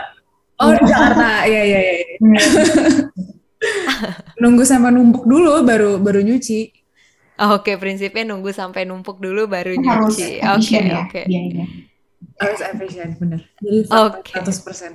[0.60, 1.30] Oh di Jakarta.
[1.52, 1.94] Iya iya iya.
[2.00, 2.08] iya.
[4.44, 6.83] nunggu sampai numpuk dulu baru baru nyuci.
[7.42, 7.76] Oh, Oke, okay.
[7.82, 10.38] prinsipnya nunggu sampai numpuk dulu baru nyuci.
[10.54, 11.22] Oke, oke.
[11.26, 11.66] Iya, iya.
[12.38, 13.42] Harus efisien, bener.
[13.58, 14.38] Jadi okay.
[14.38, 14.46] 100%.
[14.46, 14.94] Oke,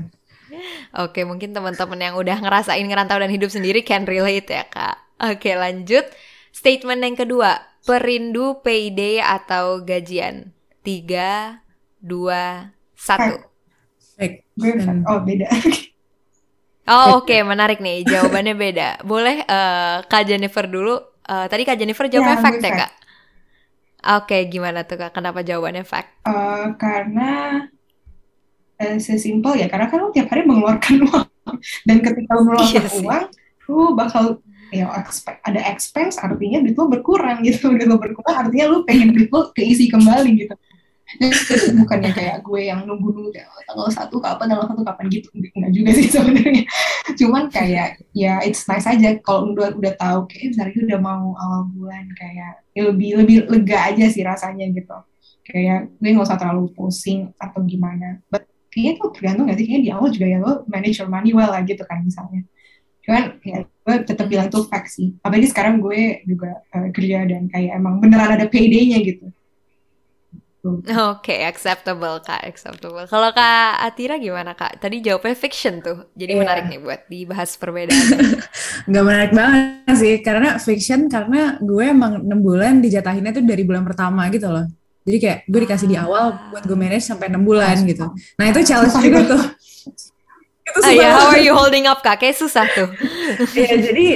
[0.95, 4.97] okay, mungkin teman-teman yang udah ngerasain ngerantau dan hidup sendiri can relate ya, Kak.
[5.19, 6.07] Oke, okay, lanjut.
[6.55, 10.55] Statement yang kedua, perindu payday atau gajian.
[10.87, 11.59] Tiga,
[11.99, 13.43] dua, satu.
[14.15, 14.47] Baik.
[15.07, 15.47] Oh, beda.
[16.89, 17.45] Oh oke okay.
[17.45, 18.89] menarik nih jawabannya beda.
[19.05, 20.97] Boleh uh, Kak Jennifer dulu.
[21.29, 22.93] Uh, tadi Kak Jennifer jawabnya ya, fact ya Kak?
[23.99, 25.13] Oke okay, gimana tuh Kak?
[25.13, 26.25] Kenapa jawabannya fact?
[26.25, 27.63] Uh, karena
[28.81, 29.69] uh, sesimpel ya.
[29.69, 31.29] Karena kan lo tiap hari mengeluarkan uang
[31.85, 33.25] dan ketika lo mengeluarkan iya uang,
[33.69, 34.25] lo bakal
[34.69, 34.85] ya
[35.49, 37.69] ada expense artinya duit lo berkurang gitu.
[37.77, 40.57] Duit lo berkurang artinya lo pengen duit lo keisi kembali gitu
[41.81, 43.33] bukannya kayak gue yang nunggu nunggu
[43.65, 46.69] tanggal satu kapan tanggal satu kapan gitu enggak juga sih sebenarnya
[47.17, 51.63] cuman kayak ya it's nice aja kalau udah udah tahu kayak misalnya udah mau awal
[51.73, 54.97] bulan kayak ya lebih lebih lega aja sih rasanya gitu.
[55.49, 58.21] Kayak gue nggak usah terlalu pusing atau gimana.
[58.29, 61.33] But kayaknya tuh tergantung gak sih kayaknya di awal juga ya lo manage your money
[61.33, 62.45] well lah gitu kan misalnya.
[63.07, 65.17] Cuman ya gue tetap bilang itu fact sih.
[65.25, 69.33] Apalagi sekarang gue juga uh, kerja dan kayak emang beneran ada payday-nya gitu
[70.59, 73.07] Oke, okay, acceptable kak, acceptable.
[73.07, 74.83] Kalau kak Atira gimana kak?
[74.83, 76.41] Tadi jawabnya fiction tuh, jadi yeah.
[76.43, 78.43] menarik nih buat dibahas perbedaan.
[78.91, 83.87] Gak menarik banget sih, karena fiction karena gue emang enam bulan dijatahinnya tuh dari bulan
[83.87, 84.67] pertama gitu loh.
[85.07, 88.11] Jadi kayak gue dikasih di awal buat gue manage sampai enam bulan gitu.
[88.35, 89.43] Nah itu challenge juga tuh.
[90.69, 92.19] itu Ah susah ya, how are you holding up kak?
[92.19, 92.91] Kayak susah tuh.
[93.55, 94.07] Iya jadi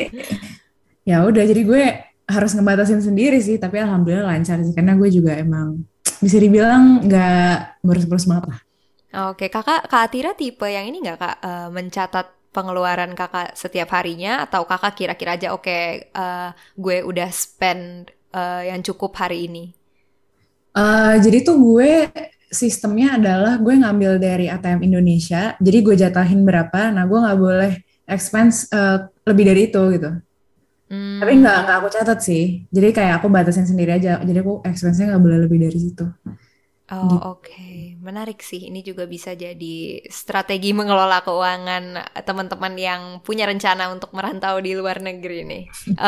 [1.07, 1.85] ya udah jadi gue
[2.27, 5.85] harus ngebatasin sendiri sih tapi alhamdulillah lancar sih karena gue juga emang
[6.23, 8.61] bisa dibilang nggak boros-boros banget lah.
[9.29, 14.45] Oke, kakak, kak Atira tipe yang ini nggak kak eh, mencatat pengeluaran kakak setiap harinya
[14.45, 19.65] atau kakak kira-kira aja oke eh, gue udah spend eh, yang cukup hari ini.
[20.73, 22.09] Eh, jadi tuh gue
[22.49, 27.73] sistemnya adalah gue ngambil dari ATM Indonesia jadi gue jatahin berapa nah gue nggak boleh
[28.09, 30.11] expense eh, lebih dari itu gitu.
[30.93, 32.43] Hmm, Tapi nggak nggak aku catat sih.
[32.75, 34.11] Jadi kayak aku batasin sendiri aja.
[34.29, 36.05] Jadi aku expense-nya nggak boleh lebih dari situ.
[36.93, 37.29] Oh Gitu.
[37.33, 37.63] oke,
[38.07, 38.61] menarik sih.
[38.69, 39.67] Ini juga bisa jadi
[40.21, 41.85] strategi mengelola keuangan
[42.29, 45.63] teman-teman yang punya rencana untuk merantau di luar negeri nih.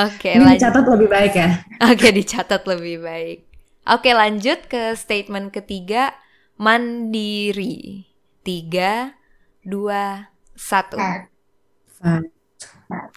[0.05, 0.61] Oke, Ini lanjut.
[0.61, 1.49] dicatat lebih baik ya.
[1.90, 3.38] Oke, dicatat lebih baik.
[3.85, 6.14] Oke, lanjut ke statement ketiga,
[6.57, 8.09] mandiri.
[8.44, 9.16] Tiga,
[9.64, 11.01] dua, satu.
[11.01, 11.31] Fact.
[11.87, 12.31] Fact.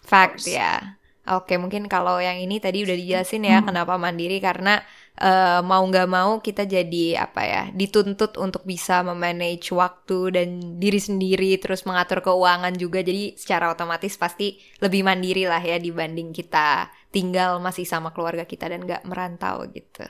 [0.02, 0.97] Fact ya.
[1.36, 3.68] Oke, mungkin kalau yang ini tadi udah dijelasin ya Hmm.
[3.68, 4.80] kenapa mandiri karena
[5.20, 10.48] eh, mau nggak mau kita jadi apa ya dituntut untuk bisa memanage waktu dan
[10.80, 16.30] diri sendiri terus mengatur keuangan juga jadi secara otomatis pasti lebih mandiri lah ya dibanding
[16.32, 20.06] kita tinggal masih sama keluarga kita dan nggak merantau gitu.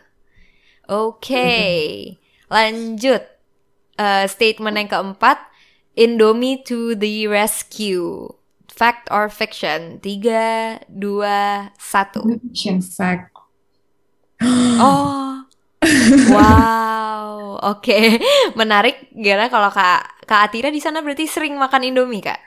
[0.89, 1.49] Oke,
[2.49, 3.23] lanjut
[3.99, 5.43] Eh, statement yang keempat
[5.99, 8.38] Indomie to the rescue.
[8.79, 9.99] Fact or fiction?
[9.99, 12.23] Tiga, dua, satu.
[12.47, 12.79] Fiction.
[12.79, 13.35] Fact.
[14.79, 15.43] Oh,
[16.31, 17.99] wow, oke,
[18.55, 19.11] menarik.
[19.13, 22.39] Gara kalau kak kak Atira di sana berarti sering makan Indomie kak?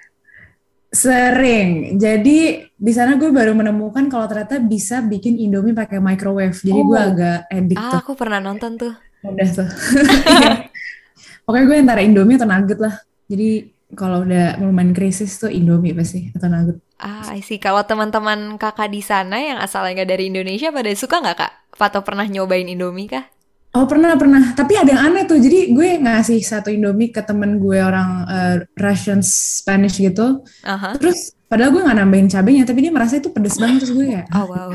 [0.88, 1.96] Sering.
[1.96, 6.56] Jadi di sana gue baru menemukan kalau ternyata bisa bikin Indomie pakai microwave.
[6.56, 7.08] Jadi gue Oh.
[7.12, 8.00] agak edik Ah, tuh.
[8.04, 8.94] aku pernah nonton tuh.
[9.24, 9.68] Udah tuh.
[11.44, 12.96] Pokoknya gue antara Indomie atau nugget lah.
[13.28, 16.78] Jadi kalau udah lumayan krisis tuh Indomie pasti atau nugget.
[17.02, 17.58] Ah, I see.
[17.58, 21.54] Kalau teman-teman kakak di sana yang asalnya nggak dari Indonesia, pada suka nggak kak?
[21.82, 23.26] Atau pernah nyobain Indomie kah?
[23.72, 24.52] Oh pernah pernah.
[24.52, 25.40] Tapi ada yang aneh tuh.
[25.40, 30.44] Jadi gue ngasih satu Indomie ke temen gue orang eh, Russian Spanish gitu.
[30.68, 31.00] Aha.
[31.00, 34.28] Terus padahal gue nggak nambahin cabenya, tapi dia merasa itu pedes banget terus gue kayak.
[34.36, 34.70] Oh wow,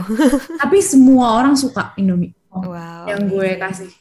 [0.65, 3.05] Tapi semua orang suka Indomie wow.
[3.05, 3.93] yang gue kasih.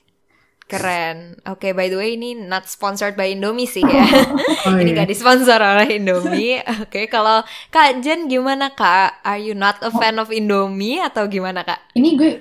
[0.66, 1.38] Keren.
[1.46, 4.02] Oke, by the way ini not sponsored by Indomie sih ya.
[4.66, 5.06] Oh Ini iya.
[5.06, 6.58] gak disponsor oleh Indomie.
[6.82, 9.22] Oke, kalau Kak Jen gimana Kak?
[9.22, 11.94] Are you not a fan of Indomie atau gimana Kak?
[11.94, 12.32] Ini gue,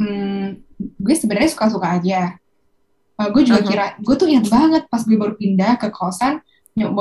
[0.00, 0.44] hmm,
[0.96, 2.40] gue sebenarnya suka-suka aja.
[3.16, 3.68] Uh, gue juga Uh-huh.
[3.68, 6.40] kira, gue tuh ingat banget pas gue baru pindah ke kosan,
[6.76, 6.92] nyok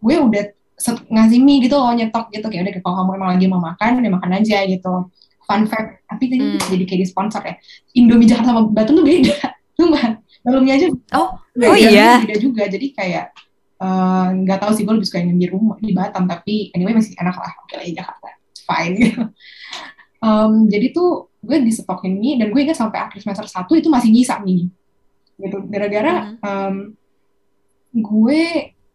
[0.00, 0.44] gue udah
[0.76, 2.48] set- ngasih mie gitu loh, nyetok gitu.
[2.48, 4.92] Kayak udah kalau kamu emang lagi mau makan, ya makan aja gitu.
[5.44, 6.60] Fun fact, tapi tadi Hmm.
[6.72, 7.54] jadi kayak di sponsor ya.
[7.92, 9.36] Indomie Jakarta sama Batu tuh beda.
[9.72, 12.20] Sumpah, dalamnya aja Oh, Oh oh iya.
[12.22, 12.64] beda juga.
[12.68, 13.26] Jadi kayak
[13.82, 16.24] eh, nggak tahu sih gue lebih suka yang di rumah di Batam.
[16.28, 17.52] Tapi anyway masih enak lah.
[17.64, 18.28] Oke lah di Jakarta.
[18.52, 18.94] It's fine.
[19.00, 19.22] Gitu.
[20.22, 24.14] Em, jadi tuh gue disepokin mie dan gue ingat sampai akhir semester 1 itu masih
[24.14, 24.70] nyisa mie
[25.34, 25.58] gitu.
[25.66, 26.94] Gara-gara em,
[27.90, 28.42] gue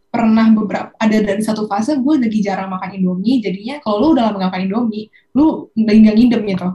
[0.08, 3.44] pernah beberapa ada dari satu fase gue lagi jarang makan Indomie.
[3.44, 6.70] Jadinya kalau lu udah lama makan Indomie lu lagi gak ngidem gitu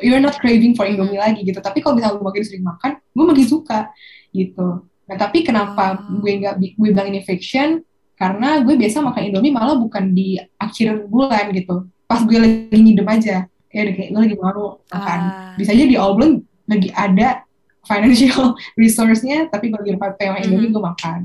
[0.00, 1.60] you're not craving for Indomie lagi gitu.
[1.60, 3.92] Tapi kalau misalnya gue makin sering makan gue makin suka
[4.32, 4.84] gitu.
[5.04, 6.20] Nah tapi kenapa Oh.
[6.24, 7.84] gue nggak gue bilang ini fiction?
[8.14, 11.84] Karena gue biasa makan Indomie malah bukan di akhir bulan gitu.
[12.08, 13.36] Pas gue lagi ngidem aja.
[13.74, 15.18] Ya udah kayak gue lagi mau makan.
[15.20, 16.38] Ah, bisa aja di all bulan
[16.70, 17.42] lagi ada
[17.84, 21.20] financial resource-nya tapi kalau lagi pengen makan Indomie gue makan.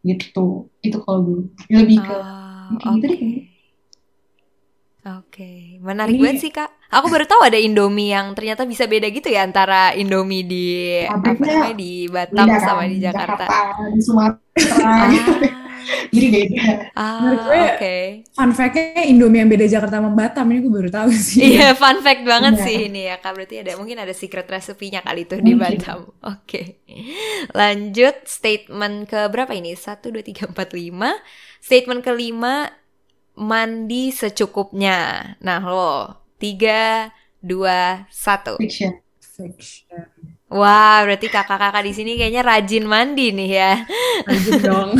[0.00, 0.46] Gitu.
[0.80, 3.30] Itu kalau gue lebih ke ah, kayak gitu deh oke.
[5.08, 6.68] Oke, menarik banget sih kak.
[6.88, 10.66] Aku baru tahu ada Indomie yang ternyata bisa beda gitu ya antara Indomie di
[11.04, 13.44] apa namanya di Batam beda sama kan di Jakarta.
[13.92, 14.40] di Sumatera
[14.80, 15.32] Ah, gitu
[16.16, 16.56] jadi beda
[16.96, 17.96] ah, Menurut gue, oke.
[18.32, 21.60] Fun fact-nya Indomie yang beda Jakarta sama Batam ini gue baru tahu sih.
[21.60, 22.64] Iya, fun fact banget Iya.
[22.64, 23.32] sih ini ya kak.
[23.36, 25.52] Berarti ada mungkin ada secret resepinya kali itu di.
[25.54, 26.08] Batam.
[26.24, 26.80] Oke,
[27.52, 29.76] lanjut statement ke berapa ini?
[29.76, 31.12] Satu, dua, tiga, empat, lima.
[31.60, 32.72] Statement kelima,
[33.34, 34.98] mandi secukupnya.
[35.40, 35.94] Nah lo,
[36.38, 38.56] tiga, dua, satu.
[38.58, 38.98] fiction
[39.38, 40.02] Fiction.
[40.50, 43.72] Wah, berarti kakak-kakak di sini kayaknya rajin mandi nih ya.
[44.26, 44.90] Lanjut dong.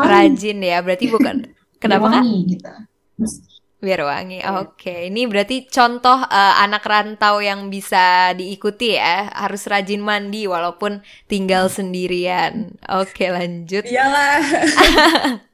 [0.00, 1.36] Rajin ya, berarti bukan.
[1.76, 2.70] Kenapa gitu
[3.18, 3.34] Terus,
[3.82, 4.38] Biar wangi.
[4.62, 9.28] Oke, ini berarti contoh eh, anak rantau yang bisa diikuti ya.
[9.28, 12.78] Harus rajin mandi walaupun tinggal sendirian.
[12.88, 13.84] Oke, lanjut.
[13.84, 14.40] Iyalah.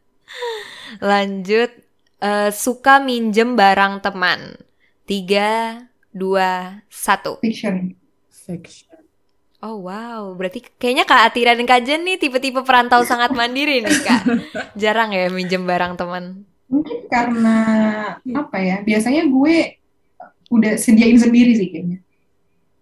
[1.11, 1.73] Lanjut.
[2.21, 4.68] Eh, suka minjem barang teman.
[5.09, 5.81] Tiga,
[6.13, 7.41] dua, satu.
[7.41, 7.97] fiction
[8.29, 9.01] Fiction.
[9.59, 13.99] Oh wow, berarti kayaknya Kak Atira dan Kak Jen nih tipe-tipe perantau sangat mandiri nih
[13.99, 14.23] Kak.
[14.81, 16.47] Jarang ya minjem barang teman.
[16.71, 17.57] Mungkin karena
[18.23, 18.77] apa ya?
[18.85, 19.55] Biasanya gue
[20.49, 21.99] udah sediain sendiri sih kayaknya.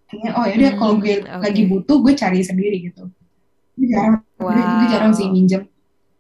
[0.07, 1.41] Kayaknya oh yaudah Hmm, kalau gue oke.
[1.41, 3.09] lagi butuh gue cari sendiri gitu.
[3.75, 4.91] Gue jarang, gue, gue Wow.
[4.91, 5.65] jarang sih minjem.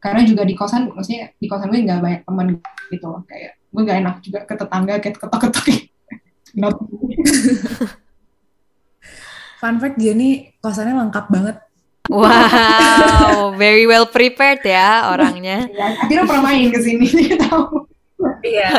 [0.00, 2.46] Karena juga di kosan, maksudnya di kosan gue nggak banyak teman
[2.88, 3.22] gitu loh.
[3.28, 5.66] Kayak gue gak enak juga ke tetangga kayak ketok-ketok.
[6.54, 6.78] Not-
[9.56, 11.56] Fun fact Jenny kosannya lengkap banget.
[12.06, 15.66] Wow, very well prepared ya orangnya.
[15.66, 17.08] Ya, akhirnya pernah main ke sini,
[17.48, 17.88] tahu.
[18.46, 18.70] Iya.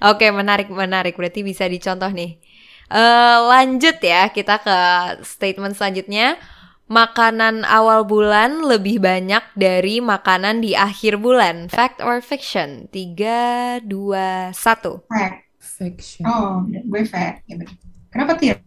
[0.00, 1.18] Oke, menarik menarik.
[1.18, 2.40] Berarti bisa dicontoh nih.
[2.88, 4.78] Eh lanjut ya, kita ke
[5.26, 6.40] statement selanjutnya.
[6.84, 11.72] Makanan awal bulan lebih banyak dari makanan di akhir bulan.
[11.72, 12.92] Fact or fiction?
[12.92, 15.08] 3, 2, 1.
[15.08, 15.43] Fact.
[15.74, 16.22] Fiction.
[16.22, 17.42] Oh, gue fact.
[17.50, 17.74] Ya, bener.
[18.14, 18.62] Kenapa Tir?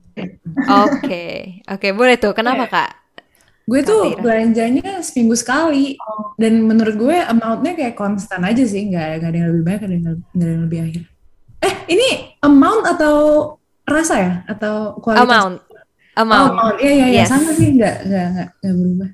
[0.67, 2.35] Oke, oke boleh tuh.
[2.35, 2.91] Kenapa kak?
[3.67, 5.95] Gue tuh belanjanya seminggu sekali.
[6.35, 8.91] Dan menurut gue amount-nya kayak konstan aja sih.
[8.91, 11.03] Nggak, nggak ada yang lebih banyak, nggak ada yang, nggak ada yang lebih akhir.
[11.57, 12.07] Eh, ini
[12.43, 13.15] amount atau
[13.87, 14.33] rasa ya?
[14.47, 15.27] Atau kualitas?
[15.27, 15.55] Amount.
[16.17, 16.51] Oh, Amount.
[16.57, 16.75] amount.
[16.81, 17.23] Iya, iya, iya.
[17.23, 17.29] Yes.
[17.29, 17.67] Sama sih.
[17.77, 18.27] Nggak, nggak,
[18.59, 19.09] nggak berubah.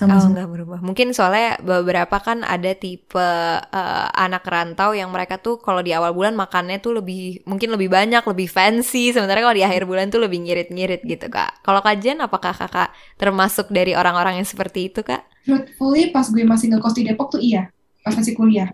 [0.00, 0.78] Sama Oh, nggak berubah.
[0.80, 6.16] Mungkin soalnya beberapa kan ada tipe eh, anak rantau yang mereka tuh kalau di awal
[6.16, 9.12] bulan makannya tuh lebih mungkin lebih banyak, lebih fancy.
[9.12, 11.60] Sementara kalau di akhir bulan tuh lebih ngirit-ngirit gitu, Kak.
[11.60, 12.88] Kalau Kak Jen, apakah Kakak
[13.20, 15.20] termasuk dari orang-orang yang seperti itu, Kak?
[15.44, 17.68] Truthfully, pas gue masih ngekos di Depok tuh iya.
[18.00, 18.72] Pas masih kuliah.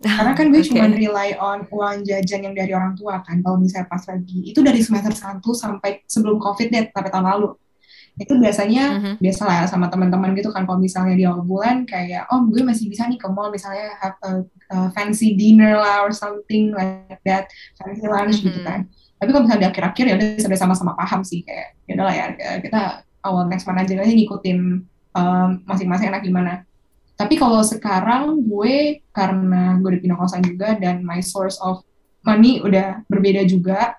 [0.00, 0.68] Karena kan gue Oke.
[0.72, 3.40] cuma rely on uang jajan yang dari orang tua kan.
[3.44, 4.48] Kalau misalnya pas lagi.
[4.48, 7.48] Itu dari semester 1 sampai sebelum COVID deh, sampai tahun lalu.
[8.14, 9.12] Itu biasanya Mhm.
[9.18, 12.86] biasa lah sama teman-teman gitu kan kalau misalnya di awal bulan kayak oh gue masih
[12.86, 14.32] bisa nih ke mall misalnya have a,
[14.70, 18.62] a fancy dinner lah or something like that fancy lunch gitu Mhm.
[18.62, 18.80] kan
[19.18, 22.26] tapi kalau misalnya di akhir-akhir ya udah sudah sama-sama paham sih kayak ya udahlah ya
[22.62, 22.82] kita
[23.26, 24.58] awal next month aja ngikutin
[25.10, 26.62] um, masing-masing anak gimana
[27.14, 31.82] tapi kalau sekarang gue karena gue udah pindah kosan juga dan my source of
[32.22, 33.98] money udah berbeda juga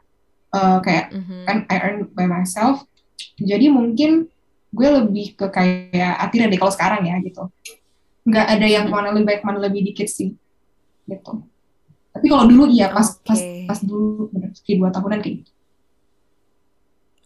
[0.52, 1.40] uh, kayak Mhm.
[1.44, 2.88] kan I earn by myself
[3.36, 4.28] jadi mungkin
[4.76, 7.48] gue lebih ke kayak Atira deh kalau sekarang ya gitu.
[8.28, 10.36] Nggak ada yang mana lebih baik mana lebih dikit sih
[11.08, 11.34] gitu.
[12.16, 13.68] Tapi kalau dulu iya pas pas Oke.
[13.68, 15.52] pas dulu bener sekitar dua tahunan kayak gitu.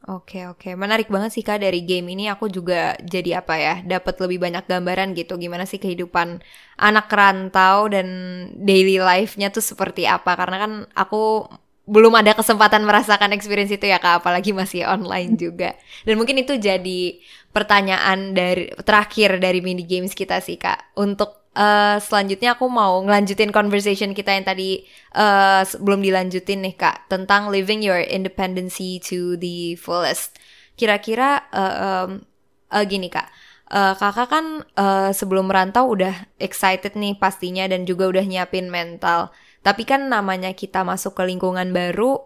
[0.09, 0.73] Oke oke.
[0.73, 2.31] Menarik banget sih kak dari game ini.
[2.33, 5.37] Aku juga jadi apa ya dapat lebih banyak gambaran gitu.
[5.37, 6.41] Gimana sih kehidupan
[6.81, 8.07] anak rantau dan
[8.57, 10.33] daily life-nya tuh seperti apa?
[10.33, 11.45] Karena kan aku
[11.89, 15.73] belum ada kesempatan merasakan experience itu ya kak apalagi masih online juga
[16.05, 17.17] dan mungkin itu jadi
[17.49, 23.49] pertanyaan dari terakhir dari mini games kita sih kak untuk eh, selanjutnya aku mau ngelanjutin
[23.49, 24.85] conversation kita yang tadi
[25.17, 30.37] eh, belum dilanjutin nih kak tentang living your independency to the fullest.
[30.77, 32.23] Kira-kira eh, em,
[32.71, 33.27] eh, gini kak,
[33.69, 39.29] Eh, kakak kan eh, sebelum merantau udah excited nih pastinya dan juga udah nyiapin mental.
[39.65, 42.19] Tapi kan namanya kita masuk ke lingkungan baru,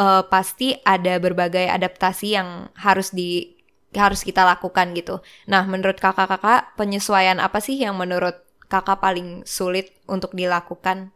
[0.00, 3.54] eh, pasti ada berbagai adaptasi yang harus di
[3.96, 5.24] harus kita lakukan gitu.
[5.48, 8.36] Nah, menurut kakak-kakak penyesuaian apa sih yang menurut
[8.68, 11.12] kakak paling sulit untuk dilakukan?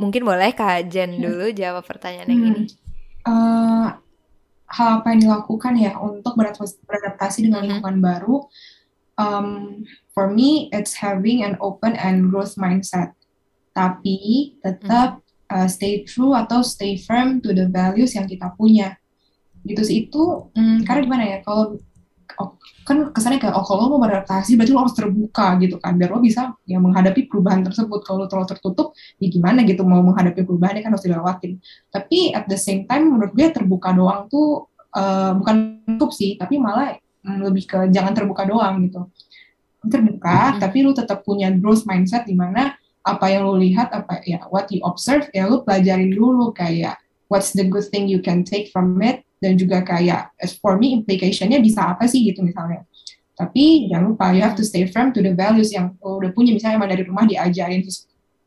[0.00, 2.54] Mungkin boleh Kak Jen dulu jawab pertanyaan yang Hmm.
[2.54, 2.62] ini.
[3.26, 3.86] Eh,
[4.70, 7.68] hal apa yang dilakukan ya untuk beradaptasi, beradaptasi dengan Mhm.
[7.68, 8.36] lingkungan baru
[9.18, 9.82] um,
[10.14, 13.12] for me it's having an open and growth mindset
[13.70, 18.94] tapi tetap uh, stay true atau stay firm to the values yang kita punya.
[19.66, 19.96] Gitu sih.
[20.06, 21.76] Itu mm, karena gimana ya kalau
[22.38, 22.50] oh,
[22.86, 26.10] kan kesannya kayak oh kalau lo mau beradaptasi berarti lo harus terbuka gitu kan biar
[26.14, 28.00] lo bisa ya menghadapi perubahan tersebut.
[28.06, 31.58] Kalau lo terlalu tertutup ya gimana gitu mau menghadapi perubahan kan harus dilewatin.
[31.90, 36.56] Tapi at the same time menurut gue terbuka doang tuh uh, bukan cukup sih tapi
[36.56, 39.10] malah mm, lebih ke jangan terbuka doang gitu.
[39.80, 40.58] Terbuka Mhm.
[40.60, 44.68] tapi lu tetap punya growth mindset di mana apa yang lu lihat apa ya what
[44.68, 47.00] you observe ya lu pelajarin dulu kayak
[47.32, 50.92] what's the good thing you can take from it dan juga kayak as for me
[50.92, 52.84] implicationnya bisa apa sih gitu misalnya.
[53.32, 56.52] Tapi jangan lupa you have to stay firm to the values yang lu udah punya.
[56.52, 57.80] Misalnya emang dari rumah diajarin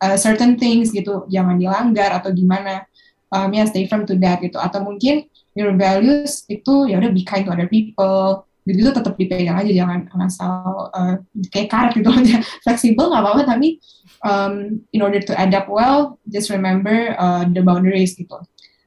[0.05, 2.85] uh, certain things gitu jangan dilanggar atau gimana.
[3.33, 3.65] Um, ya?
[3.65, 4.61] Stay firm to that gitu.
[4.61, 5.25] Atau mungkin
[5.57, 9.71] your values itu ya udah be kind to other people gitu itu tetap dipegang aja
[9.71, 11.15] jangan asal uh,
[11.51, 13.79] kayak karet gitu aja fleksibel nggak apa-apa tapi
[14.23, 18.39] um, in order to adapt well just remember uh, the boundaries gitu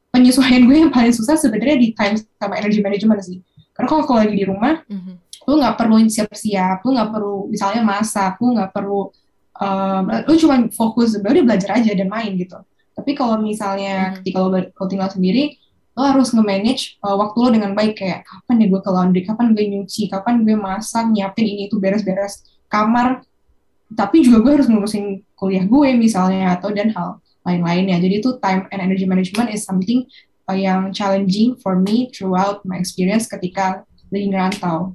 [0.09, 3.45] penyesuaian gue yang paling susah sebenarnya di time sama energy management sih
[3.77, 5.13] karena kalau kalau lagi di rumah Mhm.
[5.47, 9.13] lu nggak perlu siap-siap lu nggak perlu misalnya masak lu nggak perlu
[9.61, 12.57] um, lu cuma fokus udah belajar aja dan main gitu
[12.97, 14.15] tapi kalau misalnya Mhm.
[14.25, 15.61] ketika lo tinggal sendiri
[15.97, 19.57] lo harus nge-manage uh, waktu lo dengan baik kayak kapan ya gue ke laundry, kapan
[19.57, 23.25] gue nyuci, kapan gue masak, nyiapin ini itu beres-beres kamar.
[23.97, 27.97] Tapi juga gue harus ngurusin kuliah gue misalnya atau dan hal lain-lainnya.
[27.97, 30.05] Jadi itu time and energy management is something
[30.45, 34.93] uh, yang challenging for me throughout my experience ketika lagi ngerantau.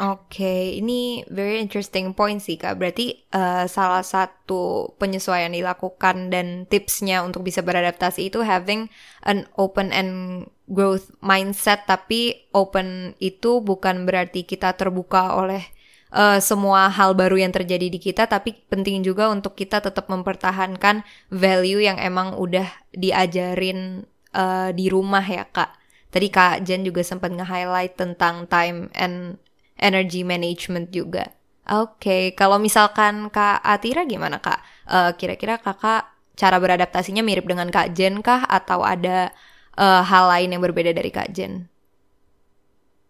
[0.00, 2.80] Oke, okay, ini very interesting point sih kak.
[2.80, 8.88] Berarti uh, salah satu penyesuaian dilakukan dan tipsnya untuk bisa beradaptasi itu having
[9.28, 11.84] an open and growth mindset.
[11.84, 15.68] Tapi open itu bukan berarti kita terbuka oleh
[16.16, 21.04] uh, semua hal baru yang terjadi di kita, tapi penting juga untuk kita tetap mempertahankan
[21.28, 25.76] value yang emang udah diajarin uh, di rumah ya kak.
[26.08, 29.38] Tadi Kak Jen juga sempat nge-highlight tentang time and
[29.80, 31.32] energy management juga.
[31.70, 32.22] Oke, okay.
[32.36, 34.60] kalau misalkan Kak Atira gimana Kak?
[34.90, 39.28] Uh, kira-kira Kakak cara beradaptasinya mirip dengan Kak Jen kah atau ada
[39.76, 41.68] uh, hal lain yang berbeda dari Kak Jen?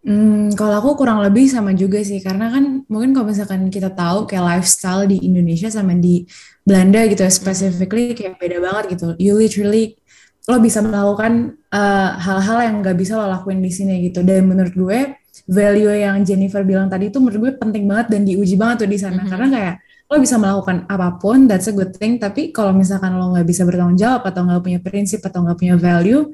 [0.00, 4.24] Hmm, kalau aku kurang lebih sama juga sih, karena kan mungkin kalau misalkan kita tahu
[4.24, 6.24] kayak lifestyle di Indonesia sama di
[6.64, 9.12] Belanda gitu, ya, specifically kayak beda banget gitu.
[9.20, 10.00] You literally
[10.48, 14.24] lo bisa melakukan uh, hal-hal yang nggak bisa lo lakuin di sini gitu.
[14.24, 15.19] Dan menurut gue
[15.50, 18.98] value yang Jennifer bilang tadi itu menurut gue penting banget dan diuji banget tuh di
[19.02, 19.18] sana.
[19.18, 19.30] Mm-hmm.
[19.34, 19.74] karena kayak
[20.10, 22.22] lo bisa melakukan apa pun that's a good thing.
[22.22, 25.74] Tapi kalau misalkan lo nggak bisa bertanggung jawab atau nggak punya prinsip atau nggak punya
[25.74, 26.30] value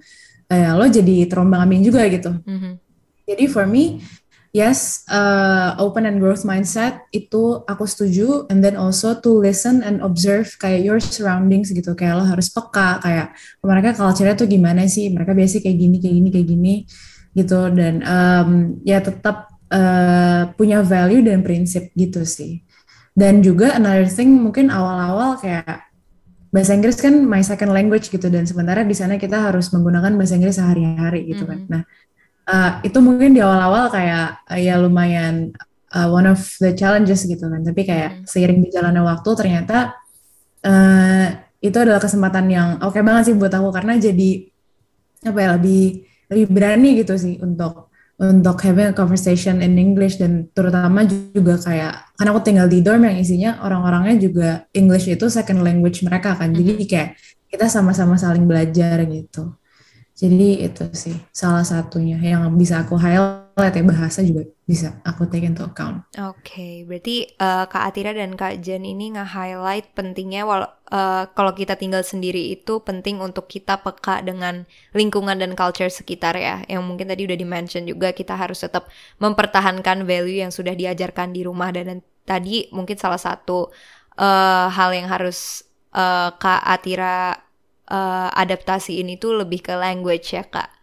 [0.52, 2.36] eh, lo jadi terombang ambing juga gitu.
[2.44, 2.72] Mm-hmm.
[3.26, 3.98] jadi for me
[4.54, 8.44] yes uh, open and growth mindset itu aku setuju.
[8.52, 11.96] And then also to listen and observe kayak your surroundings gitu.
[11.96, 13.32] Kayak lo harus peka kayak
[13.64, 15.08] mereka culture-nya tuh gimana sih?
[15.08, 16.74] Mereka biasa kayak gini kayak gini kayak gini
[17.36, 22.64] gitu dan um, ya tetap uh, punya value dan prinsip gitu sih
[23.16, 25.88] dan juga another thing mungkin awal-awal kayak
[26.52, 30.40] bahasa Inggris kan my second language gitu dan sebenarnya di sana kita harus menggunakan bahasa
[30.40, 31.64] Inggris sehari-hari gitu kan.
[31.64, 31.68] Mm.
[31.68, 31.82] Nah
[32.48, 35.52] uh, itu mungkin di awal-awal kayak uh, ya lumayan
[35.92, 37.60] uh, one of the challenges gitu kan.
[37.60, 38.24] Tapi kayak mm.
[38.24, 39.96] seiring berjalannya waktu ternyata
[40.64, 41.26] uh,
[41.60, 44.30] itu adalah kesempatan yang oke okay banget sih buat aku karena jadi
[45.26, 50.48] apa ya lebih lebih berani gitu sih untuk untuk having a conversation in English dan
[50.56, 55.60] terutama juga kayak karena aku tinggal di dorm yang isinya orang-orangnya juga English itu second
[55.60, 56.48] language mereka kan.
[56.56, 56.88] Jadi mm-hmm.
[56.88, 57.20] kayak
[57.52, 59.52] kita sama-sama saling belajar gitu.
[60.16, 65.46] Jadi itu sih salah satunya yang bisa aku highlight ya bahasa juga bisa aku take
[65.46, 66.02] into account.
[66.18, 71.54] Oke, okay, berarti uh, Kak Atira dan Kak Jen ini nge-highlight pentingnya wal uh, kalau
[71.54, 76.66] kita tinggal sendiri itu penting untuk kita peka dengan lingkungan dan culture sekitar ya.
[76.66, 78.90] Yang mungkin tadi udah di-mention juga kita harus tetap
[79.22, 83.70] mempertahankan value yang sudah diajarkan di rumah dan, dan tadi mungkin salah satu
[84.18, 85.62] uh, hal yang harus
[85.94, 87.38] uh, Kak Atira
[87.86, 90.74] uh, adaptasi ini tuh lebih ke language ya Kak.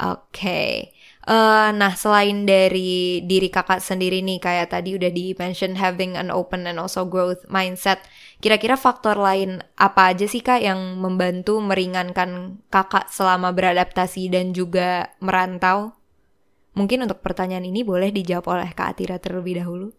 [0.00, 0.32] Oke.
[0.32, 0.91] Okay.
[1.22, 6.66] Uh, nah, selain dari diri kakak sendiri nih, kayak tadi udah di-mention having an open
[6.66, 8.02] and also growth mindset.
[8.42, 15.14] Kira-kira faktor lain apa aja sih kak yang membantu meringankan kakak selama beradaptasi dan juga
[15.22, 15.94] merantau?
[16.74, 19.92] Mungkin untuk pertanyaan ini boleh dijawab oleh Kak Atira terlebih dahulu.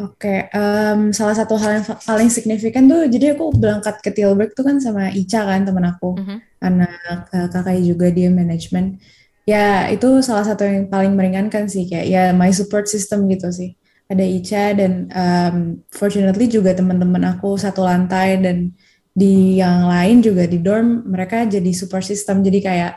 [0.00, 4.56] Oke, okay, um, salah satu hal yang paling signifikan tuh, jadi aku berangkat ke Tilburg
[4.56, 6.38] tuh kan sama Ica kan teman aku, mm -hmm.
[6.64, 6.92] anak
[7.28, 8.96] kakak juga dia manajemen
[9.42, 13.74] Ya, itu salah satu yang paling meringankan sih kayak ya my support system gitu sih.
[14.06, 15.56] Ada Ica dan um,
[15.90, 18.70] fortunately juga teman-teman aku satu lantai dan
[19.12, 22.46] di yang lain juga di dorm mereka jadi support system.
[22.46, 22.92] Jadi kayak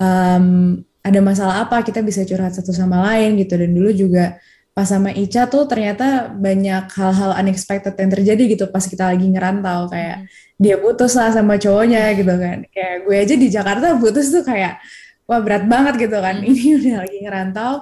[0.00, 4.38] um, ada masalah apa kita bisa curhat satu sama lain gitu dan dulu juga
[4.72, 9.92] pas sama Ica tuh ternyata banyak hal-hal unexpected yang terjadi gitu pas kita lagi ngerantau
[9.92, 10.28] kayak hmm.
[10.56, 14.80] dia putus lah sama cowoknya gitu kan kayak gue aja di Jakarta putus tuh kayak
[15.32, 16.36] wah berat banget gitu kan.
[16.36, 16.48] Hmm.
[16.52, 17.72] ini udah lagi ngerantau.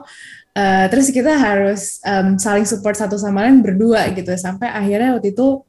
[0.50, 4.30] Uh, terus kita harus um, saling support satu sama lain berdua gitu.
[4.38, 5.66] Sampai akhirnya waktu itu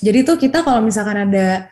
[0.00, 1.68] jadi tuh kita kalau misalkan ada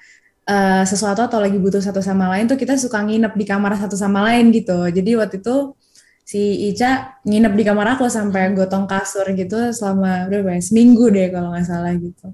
[0.48, 3.96] uh, sesuatu atau lagi butuh satu sama lain tuh kita suka nginep di kamar satu
[3.96, 4.88] sama lain gitu.
[4.88, 5.76] Jadi waktu itu
[6.24, 10.60] si Ica nginep di kamar aku sampai gotong kasur gitu selama berapa ya?
[10.60, 12.32] Seminggu deh kalau nggak salah gitu.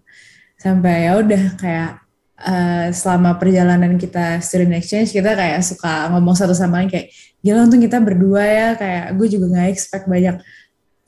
[0.58, 2.03] Sampai ya udah kayak
[2.40, 7.08] uh, selama perjalanan kita student exchange kita kayak suka ngomong satu sama lain kayak
[7.44, 10.40] gila untung kita berdua ya kayak gue juga nggak expect banyak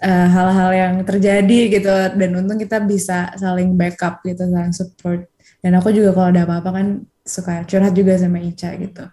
[0.05, 5.25] eh, hal-hal uh, yang terjadi gitu dan untung kita bisa saling backup gitu saling support
[5.65, 6.87] dan aku juga kalau ada apa-apa kan
[7.25, 9.09] suka curhat juga sama Ica gitu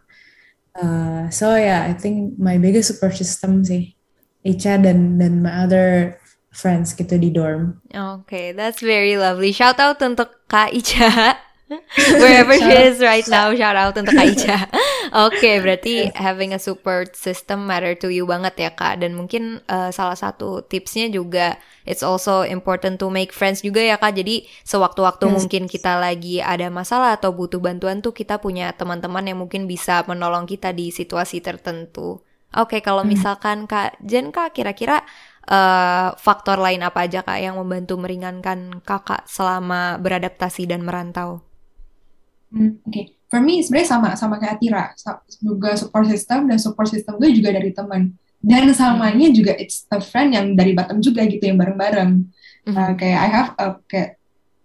[0.83, 3.95] uh, so yeah I think my biggest support system sih
[4.43, 6.19] Ica dan dan my other
[6.53, 7.81] friends gitu di dorm.
[7.89, 9.49] Oke, okay, that's very lovely.
[9.49, 11.09] Shout out untuk Kak Ica.
[12.21, 14.67] Wherever she is right now, shout out untuk Aisha.
[15.13, 19.01] Oke, okay, berarti having a support system matter to you banget ya kak.
[19.05, 24.01] Dan mungkin uh, salah satu tipsnya juga, it's also important to make friends juga ya
[24.01, 24.17] kak.
[24.17, 25.33] Jadi sewaktu-waktu yes.
[25.33, 30.01] mungkin kita lagi ada masalah atau butuh bantuan tuh kita punya teman-teman yang mungkin bisa
[30.09, 32.25] menolong kita di situasi tertentu.
[32.53, 33.11] Oke, okay, kalau hmm.
[33.17, 35.01] misalkan kak Jen kak kira-kira
[35.49, 41.43] uh, faktor lain apa aja kak yang membantu meringankan kakak selama beradaptasi dan merantau?
[42.53, 43.05] Hmm, Oke, okay.
[43.33, 44.93] for me sebenarnya sama sama kayak Atira,
[45.41, 48.13] juga support system dan support system gue juga dari teman.
[48.43, 49.35] Dan samanya hmm.
[49.35, 52.11] juga it's a friend yang dari Batam juga gitu yang bareng-bareng.
[52.69, 52.75] Hmm.
[52.77, 54.21] Uh, kayak I have a, kayak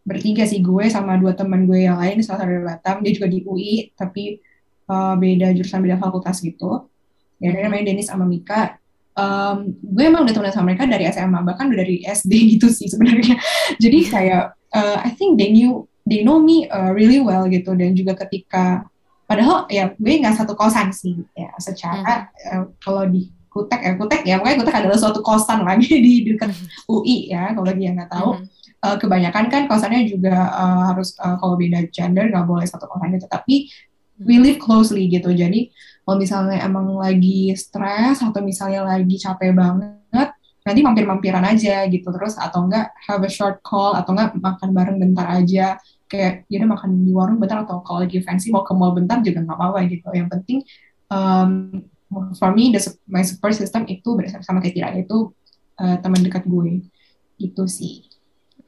[0.08, 3.28] bertiga sih gue sama dua teman gue yang lain salah satu dari Batam dia juga
[3.28, 4.40] di UI tapi
[4.88, 6.88] uh, beda jurusan beda fakultas gitu
[7.36, 7.60] ya hmm.
[7.68, 8.80] namanya Denis sama Mika
[9.18, 12.88] um, gue emang udah temenan sama mereka dari SMA bahkan udah dari SD gitu sih
[12.88, 13.36] sebenarnya
[13.82, 17.92] jadi kayak uh, I think they knew they know me uh, really well gitu dan
[17.92, 18.88] juga ketika
[19.28, 22.48] padahal ya gue nggak satu kosan sih ya secara hmm.
[22.48, 26.56] uh, kalau di Kutek ya Kutek ya pokoknya Kutek adalah suatu kosan lagi di dekat
[26.56, 26.88] hmm.
[26.88, 28.46] UI ya kalau dia nggak tahu hmm.
[28.88, 33.20] uh, kebanyakan kan kosannya juga uh, harus uh, kalau beda gender nggak boleh satu kosan
[33.20, 33.68] gitu tapi
[34.24, 35.68] we live closely gitu jadi
[36.08, 39.97] kalau misalnya emang lagi stres atau misalnya lagi capek banget
[40.68, 44.96] nanti mampir-mampiran aja gitu terus atau enggak have a short call atau enggak makan bareng
[45.00, 48.76] bentar aja kayak ya udah makan di warung bentar atau kalau lagi fancy mau ke
[48.76, 50.60] mall bentar juga nggak apa-apa gitu yang penting
[51.08, 51.80] um,
[52.36, 55.32] for me the my support system itu berdasarkan sama kayak tidak itu
[55.80, 56.84] uh, teman dekat gue
[57.40, 58.08] gitu sih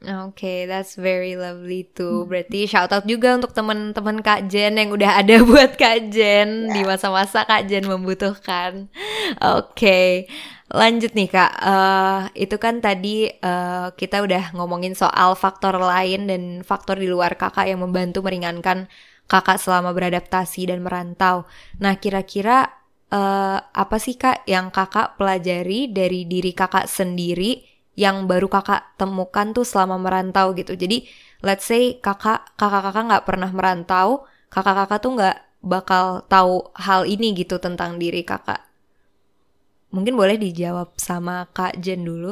[0.01, 2.25] Oke, okay, that's very lovely too.
[2.25, 2.33] Hmm.
[2.33, 6.73] Berarti shout out juga untuk teman-teman Kak Jen yang udah ada buat Kak Jen yeah.
[6.73, 8.89] di masa-masa Kak Jen membutuhkan.
[9.37, 10.09] Oke, okay.
[10.71, 11.51] Lanjut nih Kak.
[11.61, 17.35] Uh, itu kan tadi uh, kita udah ngomongin soal faktor lain dan faktor di luar
[17.35, 18.87] Kakak yang membantu meringankan
[19.27, 21.47] Kakak selama beradaptasi dan merantau.
[21.79, 22.67] Nah, kira-kira
[23.11, 27.71] uh, apa sih Kak yang Kakak pelajari dari diri Kakak sendiri?
[27.99, 30.73] yang baru kakak temukan tuh selama merantau gitu.
[30.79, 31.07] Jadi
[31.43, 37.59] let's say kakak kakak-kakak nggak pernah merantau, kakak-kakak tuh nggak bakal tahu hal ini gitu
[37.59, 38.70] tentang diri kakak.
[39.91, 42.31] Mungkin boleh dijawab sama Kak Jen dulu.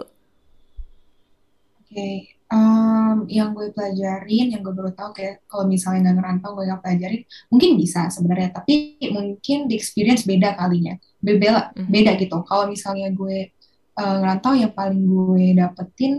[1.89, 2.15] Oke, okay.
[2.53, 6.81] um, yang gue pelajarin, yang gue baru tahu kayak kalau misalnya nggak ngerantau gue nggak
[6.85, 11.89] pelajarin, mungkin bisa sebenarnya, tapi mungkin di experience beda kalinya, beda, -hmm.
[11.89, 12.37] beda gitu.
[12.45, 13.51] Kalau misalnya gue
[13.97, 16.13] uh, ngerantau yang paling gue dapetin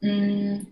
[0.00, 0.66] hmm,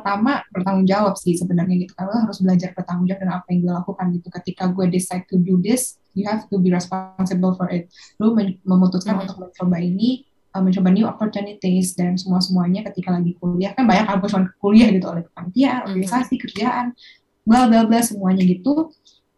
[0.00, 1.92] pertama bertanggung jawab sih sebenarnya gitu.
[1.92, 4.28] Karena harus belajar bertanggung jawab dengan apa yang gue lakukan gitu.
[4.32, 7.92] Ketika gue decide to do this you have to be responsible for it.
[8.16, 8.32] Lu
[8.64, 9.22] memutuskan hmm.
[9.28, 10.24] untuk mencoba ini
[10.56, 13.76] uh, mencoba new opportunities dan semua semuanya ketika lagi kuliah.
[13.76, 15.88] Kan banyak kampus kuliah gitu oleh kepanitiaan hmm.
[15.92, 16.96] organisasi kerjaan
[17.44, 18.88] bla bla bla semuanya gitu.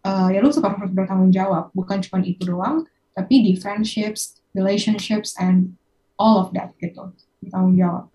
[0.03, 1.75] Uh, ya lu suka harus bertanggung jawab.
[1.75, 5.75] Bukan cuma itu doang tapi di friendships relationships and
[6.15, 7.11] all of that gitu.
[7.51, 8.07] Tanggung jawab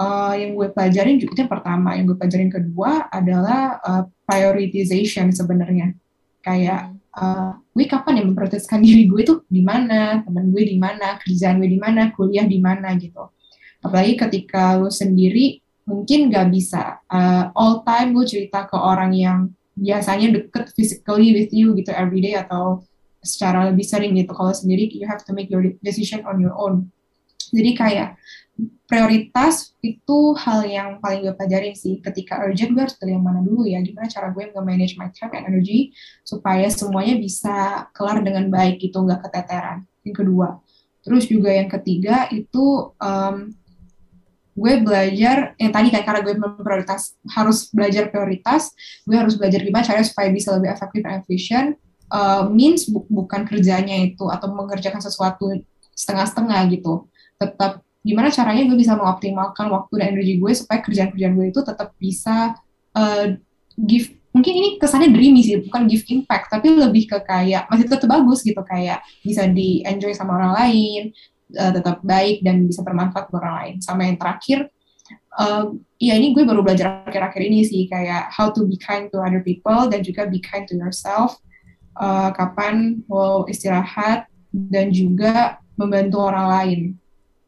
[0.00, 1.94] uh, yang gue pelajarin juga yang pertama.
[1.94, 5.92] Yang gue pelajarin kedua adalah uh, prioritization sebenarnya.
[6.40, 10.24] Kayak uh, gue kapan yang memprioritaskan diri gue tuh di mana?
[10.24, 11.20] Teman gue di mana?
[11.20, 12.08] Kerjaan gue di mana?
[12.16, 12.96] Kuliah di mana?
[12.96, 13.20] Gitu.
[13.84, 19.38] Apalagi ketika lo sendiri mungkin gak bisa uh, all time gue cerita ke orang yang
[19.74, 22.84] biasanya deket physically with you gitu everyday atau
[23.24, 24.32] secara lebih sering gitu.
[24.32, 26.92] Kalau sendiri you have to make your decision on your own.
[27.50, 28.08] Jadi kayak
[28.90, 33.40] prioritas itu hal yang paling gue pelajarin sih ketika urgent gue harus pilih yang mana
[33.40, 35.94] dulu ya gimana cara gue nge-manage my time and energy
[36.26, 39.86] supaya semuanya bisa kelar dengan baik gitu nggak keteteran.
[40.02, 40.48] Yang kedua.
[41.00, 43.54] Terus juga yang ketiga itu um,
[44.58, 48.74] gue belajar yang tadi kayak karena gue memprioritas harus belajar prioritas
[49.08, 51.66] gue harus belajar gimana caranya supaya bisa lebih efektif dan efisien.
[52.10, 55.62] Uh, means bu bukan kerjanya itu atau mengerjakan sesuatu
[55.94, 57.06] setengah-setengah gitu.
[57.40, 61.92] Tetap gimana caranya gue bisa mengoptimalkan waktu dan energi gue supaya kerjaan-kerjaan gue itu tetap
[62.00, 62.56] bisa
[62.96, 63.26] uh,
[63.76, 68.08] give mungkin ini kesannya dreamy sih bukan give impact tapi lebih ke kayak masih tetap
[68.08, 71.02] bagus gitu kayak bisa di enjoy sama orang lain
[71.60, 73.74] uh, tetap baik dan bisa bermanfaat buat orang lain.
[73.84, 74.70] Sama yang terakhir
[75.36, 79.20] uh, ya ini gue baru belajar akhir-akhir ini sih kayak how to be kind to
[79.20, 81.38] other people dan juga be kind to yourself
[81.98, 86.80] uh, kapan mau istirahat dan juga membantu orang lain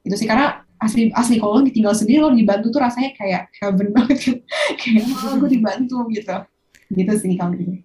[0.03, 3.89] itu sih karena asli asli kalau lo tinggal sendiri lo dibantu tuh rasanya kayak heaven
[3.95, 4.37] banget kan
[4.75, 6.37] kayak oh gue dibantu gitu
[6.93, 7.79] gitu sih kalau gitu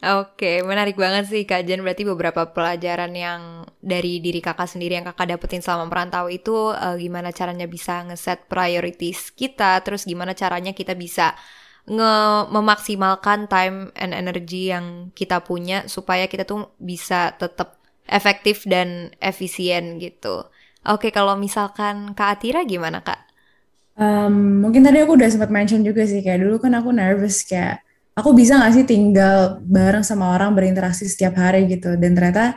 [0.00, 1.84] Oke, menarik banget sih Kak Jen.
[1.84, 6.96] Berarti beberapa pelajaran yang dari diri kakak sendiri yang kakak dapetin selama merantau itu uh,
[6.96, 11.36] gimana caranya bisa ngeset priorities kita, terus gimana caranya kita bisa
[11.84, 17.76] nge memaksimalkan time and energy yang kita punya supaya kita tuh bisa tetap
[18.08, 20.48] efektif dan efisien gitu.
[20.88, 23.20] Oke, kalau misalkan Kak Atira gimana Kak?
[24.00, 27.84] Um, mungkin tadi aku udah sempat mention juga sih kayak dulu kan aku nervous kayak
[28.16, 32.56] aku bisa gak sih tinggal bareng sama orang berinteraksi setiap hari gitu dan ternyata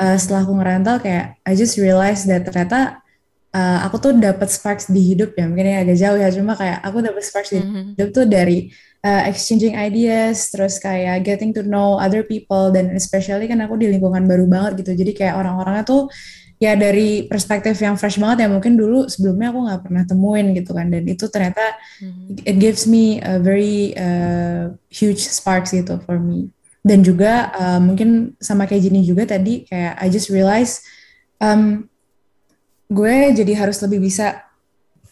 [0.00, 3.04] uh, setelah aku ngerantau kayak I just realized that ternyata
[3.52, 6.98] uh, aku tuh dapat sparks di hidup ya mungkin agak jauh ya cuma kayak aku
[7.04, 7.84] dapat sparks di mm-hmm.
[7.96, 8.58] hidup tuh dari
[9.04, 13.92] uh, exchanging ideas terus kayak getting to know other people dan especially kan aku di
[13.92, 16.08] lingkungan baru banget gitu jadi kayak orang-orangnya tuh
[16.58, 20.74] ya dari perspektif yang fresh banget ya mungkin dulu sebelumnya aku nggak pernah temuin gitu
[20.74, 21.62] kan dan itu ternyata
[22.02, 22.42] hmm.
[22.42, 26.50] it gives me a very uh, huge sparks gitu for me
[26.82, 30.82] dan juga uh, mungkin sama kayak gini juga tadi kayak I just realize
[31.38, 31.86] um,
[32.90, 34.48] gue jadi harus lebih bisa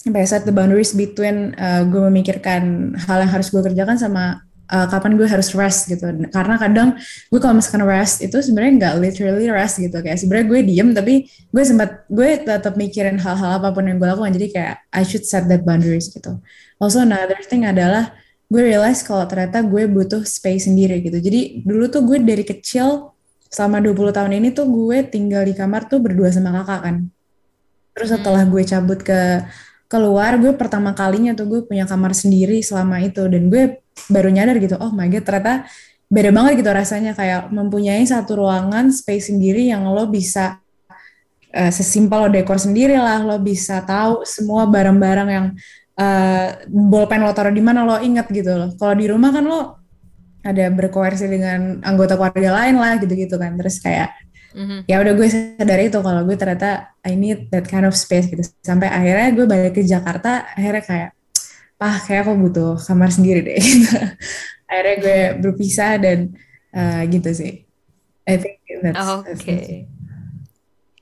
[0.06, 5.18] set the boundaries between uh, gue memikirkan hal yang harus gue kerjakan sama uh, kapan
[5.18, 6.06] gue harus rest gitu.
[6.30, 9.98] Karena kadang gue kalau misalkan rest itu sebenarnya nggak literally rest gitu.
[10.02, 14.08] Kayak sebenarnya gue diem tapi gue sempat gue tetap mikirin hal-hal apa pun yang gue
[14.08, 14.32] lakukan.
[14.34, 16.38] Jadi kayak I should set that boundaries gitu.
[16.76, 18.12] Also another thing adalah
[18.46, 21.18] gue realize kalau ternyata gue butuh space sendiri gitu.
[21.18, 23.16] Jadi dulu tuh gue dari kecil
[23.50, 26.96] selama 20 tahun ini tuh gue tinggal di kamar tuh berdua sama kakak kan.
[27.96, 28.52] Terus setelah hmm.
[28.52, 29.20] gue cabut ke
[29.86, 33.24] keluar gue pertama kalinya tuh gue punya kamar sendiri selama itu.
[33.26, 35.66] Dan gue baru nyadar gitu oh my god ternyata
[36.06, 37.12] beda banget gitu rasanya.
[37.14, 40.58] Kayak mempunyai satu ruangan space sendiri yang lo bisa
[41.54, 45.46] uh, sesimpel lo dekor sendiri lah lo bisa tahu semua barang-barang yang
[45.96, 48.70] uh, bolpen lo taruh di mana lo inget gitu loh.
[48.76, 49.60] Kalau di rumah kan lo
[50.46, 53.58] ada berkoersi dengan anggota keluarga lain lah gitu-gitu kan.
[53.58, 54.25] Terus kayak
[54.56, 54.80] mm-hmm.
[54.88, 58.40] ya udah gue sadar itu kalau gue ternyata I need that kind of space gitu
[58.64, 61.10] sampai akhirnya gue balik ke Jakarta akhirnya kayak
[61.76, 63.92] ah kayak aku butuh kamar sendiri deh gitu.
[64.72, 66.32] akhirnya gue berpisah dan
[66.72, 67.68] uh, gitu sih
[68.24, 69.86] I think that's oke okay.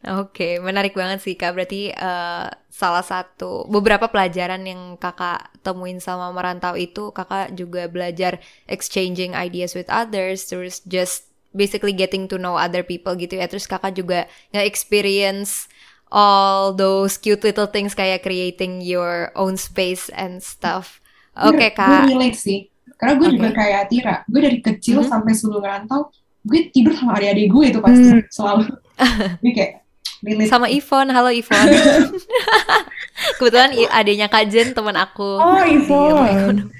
[0.04, 1.56] Oke, okay, menarik banget sih kak.
[1.56, 8.36] Berarti uh, salah satu beberapa pelajaran yang kakak temuin sama merantau itu, kakak juga belajar
[8.68, 13.46] exchanging ideas with others, terus just basically getting to know other people gitu ya.
[13.48, 15.70] Terus kakak juga nge-experience
[16.10, 21.00] all those cute little things kayak creating your own space and stuff.
[21.34, 22.10] Oke okay, kak.
[22.10, 22.68] gue relate sih.
[22.94, 23.36] Karena gue okay.
[23.40, 24.16] juga kayak Tira.
[24.28, 25.10] Gue dari kecil mm -hmm.
[25.10, 26.12] sampai sebelum ngerantau
[26.44, 28.22] gue tidur sama adik-adik gue itu pasti mm.
[28.28, 28.64] selalu.
[29.42, 29.72] Gue kayak
[30.22, 30.50] relate.
[30.52, 31.68] sama Ivon halo Ivon
[33.40, 35.40] kebetulan adiknya Kak Jen teman aku.
[35.40, 36.70] Oh Ivon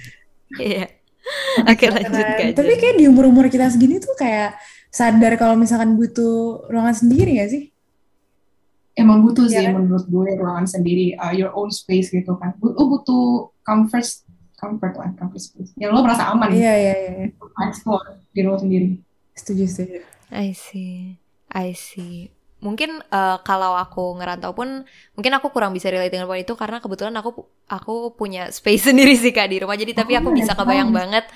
[0.63, 0.94] iya
[1.71, 2.49] Oke lanjut kan.
[2.53, 4.57] Tapi kayak di umur-umur kita segini tuh kayak
[4.93, 7.63] sadar kalau misalkan butuh ruangan sendiri gak sih?
[8.95, 9.75] Emang butuh ya, sih kan?
[9.75, 12.55] menurut gue ruangan sendiri, uh, your own space gitu kan.
[12.63, 14.07] Lo butuh comfort,
[14.55, 15.75] comfort lah, comfort space.
[15.75, 16.55] Yang lo merasa aman.
[16.55, 17.27] Iya, iya, iya.
[17.67, 19.03] Explore di ruang sendiri.
[19.35, 19.99] Setuju, setuju.
[20.31, 21.19] I see,
[21.51, 22.31] I see
[22.65, 26.81] mungkin uh, kalau aku ngerantau pun mungkin aku kurang bisa relate dengan poin itu karena
[26.81, 29.77] kebetulan aku aku punya space sendiri sih kak di rumah.
[29.77, 31.29] Jadi tapi aku oh, bisa kebayang banget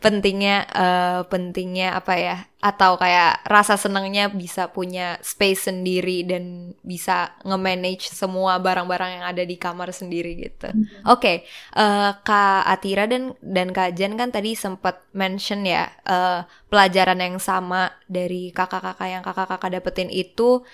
[0.00, 7.36] pentingnya uh, pentingnya apa ya atau kayak rasa senangnya bisa punya space sendiri dan bisa
[7.46, 10.72] nge-manage semua barang-barang yang ada di kamar sendiri gitu.
[10.74, 11.02] Mm -hmm.
[11.06, 11.36] Oke, okay,
[11.78, 17.38] uh, Kak Atira dan dan Kak Jan kan tadi sempat mention ya uh, pelajaran yang
[17.38, 20.66] sama dari kakak-kakak yang kakak-kakak dapetin itu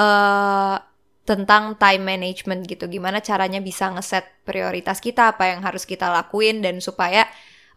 [0.00, 0.76] uh,
[1.24, 2.84] tentang time management gitu.
[2.86, 7.24] Gimana caranya bisa ngeset prioritas kita, apa yang harus kita lakuin dan supaya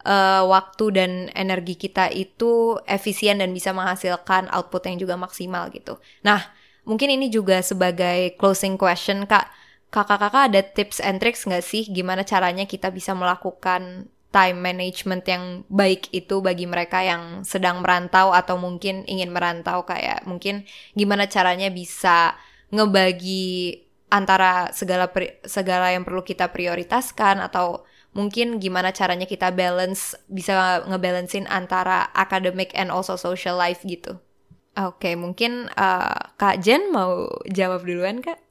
[0.08, 6.00] uh, waktu dan energi kita itu efisien dan bisa menghasilkan output yang juga maksimal gitu.
[6.24, 6.48] Nah,
[6.88, 9.52] mungkin ini juga sebagai closing question Kak.
[9.88, 15.64] Kakak-kakak ada tips and tricks nggak sih gimana caranya kita bisa melakukan time management yang
[15.72, 21.72] baik itu bagi mereka yang sedang merantau atau mungkin ingin merantau kayak mungkin gimana caranya
[21.72, 22.36] bisa
[22.68, 25.08] ngebagi antara segala
[25.48, 27.88] segala yang perlu kita prioritaskan atau
[28.18, 34.18] mungkin gimana caranya kita balance bisa ngebalancein antara academic and also social life gitu.
[34.78, 38.42] Oke, okay, mungkin uh, Kak Jen mau jawab duluan Kak?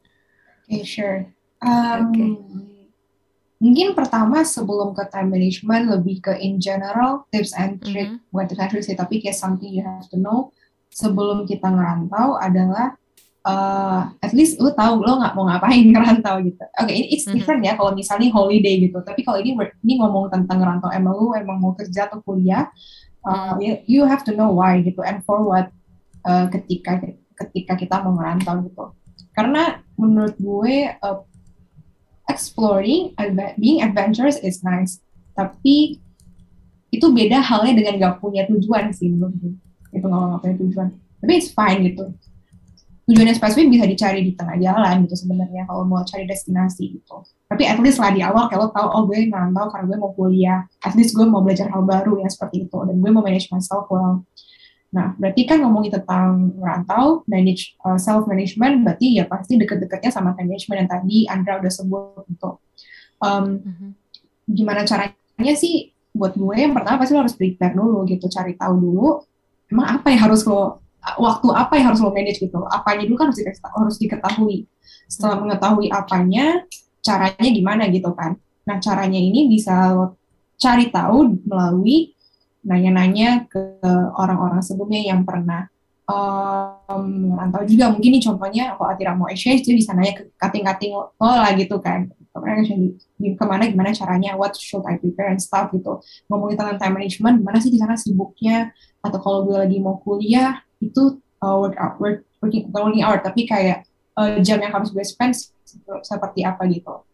[0.66, 1.18] Oke, okay, sure.
[1.58, 2.30] Um, okay.
[3.56, 8.82] Mungkin pertama sebelum ke time management lebih ke in general tips and trick mm -hmm.
[8.84, 10.52] sih tapi kayak something you have to know
[10.92, 13.00] sebelum kita ngerantau adalah
[13.46, 16.58] uh, at least lu tahu lo nggak mau ngapain ngerantau gitu.
[16.82, 17.38] Oke, okay, ini it's mm-hmm.
[17.38, 17.78] different mm -hmm.
[17.78, 18.98] ya kalau misalnya holiday gitu.
[19.06, 19.54] Tapi kalau ini
[19.86, 22.66] ini ngomong tentang ngerantau, emang lu emang mau kerja atau kuliah,
[23.22, 25.70] uh, you, you have to know why gitu and for what
[26.26, 26.98] uh, ketika
[27.46, 28.84] ketika kita mau ngerantau gitu.
[29.30, 31.22] Karena menurut gue uh,
[32.26, 33.14] exploring
[33.56, 34.98] being adventurous is nice,
[35.38, 36.02] tapi
[36.90, 39.52] itu beda halnya dengan gak punya tujuan sih menurut gue
[39.96, 40.88] itu nggak punya tujuan
[41.20, 42.12] tapi it's fine gitu
[43.06, 47.62] tujuannya spesifik bisa dicari di tengah jalan gitu sebenarnya kalau mau cari destinasi gitu tapi
[47.62, 50.92] at least lah di awal kalau tahu oh gue tahu karena gue mau kuliah at
[50.98, 54.26] least gue mau belajar hal baru ya seperti itu dan gue mau manage myself well
[54.86, 60.32] Nah, berarti kan ngomongin tentang merantau, manage uh, self management, berarti ya pasti deket-deketnya sama
[60.32, 62.50] time management yang tadi Andra udah sebut gitu.
[63.20, 63.90] Um, mm-hmm.
[64.46, 65.92] Gimana caranya sih?
[66.16, 69.20] Buat gue yang pertama pasti lo harus prepare dulu gitu, cari tahu dulu
[69.70, 72.58] emang apa yang harus lo waktu apa yang harus lo manage gitu.
[72.66, 74.56] Apanya dulu kan harus diketahui, harus diketahui.
[75.06, 76.66] Setelah mengetahui apanya,
[76.98, 78.34] caranya gimana gitu kan.
[78.66, 80.18] Nah, caranya ini bisa lo
[80.58, 82.16] cari tahu melalui
[82.66, 83.78] nanya-nanya ke
[84.18, 85.70] orang-orang sebelumnya yang pernah
[86.10, 90.94] um, merantau juga mungkin nih contohnya kalau Atira mau exchange dia bisa nanya ke kating-kating
[90.94, 92.10] lo lah gitu kan
[93.16, 97.40] ke mana gimana caranya what should I prepare and stuff gitu ngomongin tentang time management
[97.40, 101.96] gimana sih di sana sibuknya atau kalau gue lagi mau kuliah itu uh, work out
[102.02, 103.84] work, working working hour tapi kayak
[104.16, 105.36] uh, jam yang harus gue spend
[106.04, 107.06] seperti apa gitu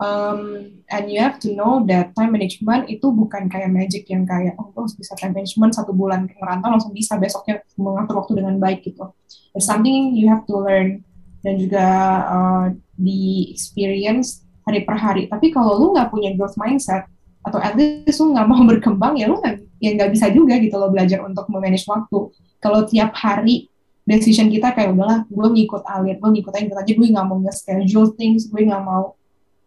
[0.00, 4.58] um, and you have to know that time management itu bukan kayak magic yang kayak
[4.58, 8.82] oh harus bisa time management satu bulan merantau langsung bisa besoknya mengatur waktu dengan baik
[8.86, 9.10] gitu.
[9.54, 11.06] It's something you have to learn
[11.44, 11.86] dan juga
[12.26, 15.28] uh, di experience hari per hari.
[15.28, 17.06] Tapi kalau lu nggak punya growth mindset
[17.44, 20.74] atau at least lu nggak mau berkembang ya lu nggak ya nggak bisa juga gitu
[20.80, 22.32] lo belajar untuk memanage waktu.
[22.58, 23.68] Kalau tiap hari
[24.04, 28.12] decision kita kayak udahlah gue ngikut alir, gue ngikut aja, aja gue nggak mau nge-schedule
[28.16, 29.16] things, gue nggak mau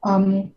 [0.05, 0.49] um,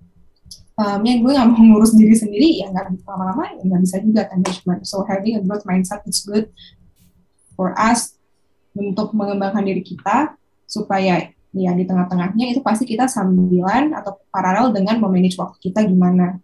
[0.80, 4.22] um, ya gue gak mau ngurus diri sendiri ya nggak lama-lama ya nggak bisa juga
[4.28, 6.48] kan management so having a growth mindset is good
[7.52, 8.16] for us
[8.72, 15.02] untuk mengembangkan diri kita supaya ya di tengah-tengahnya itu pasti kita sambilan atau paralel dengan
[15.02, 16.38] memanage waktu kita gimana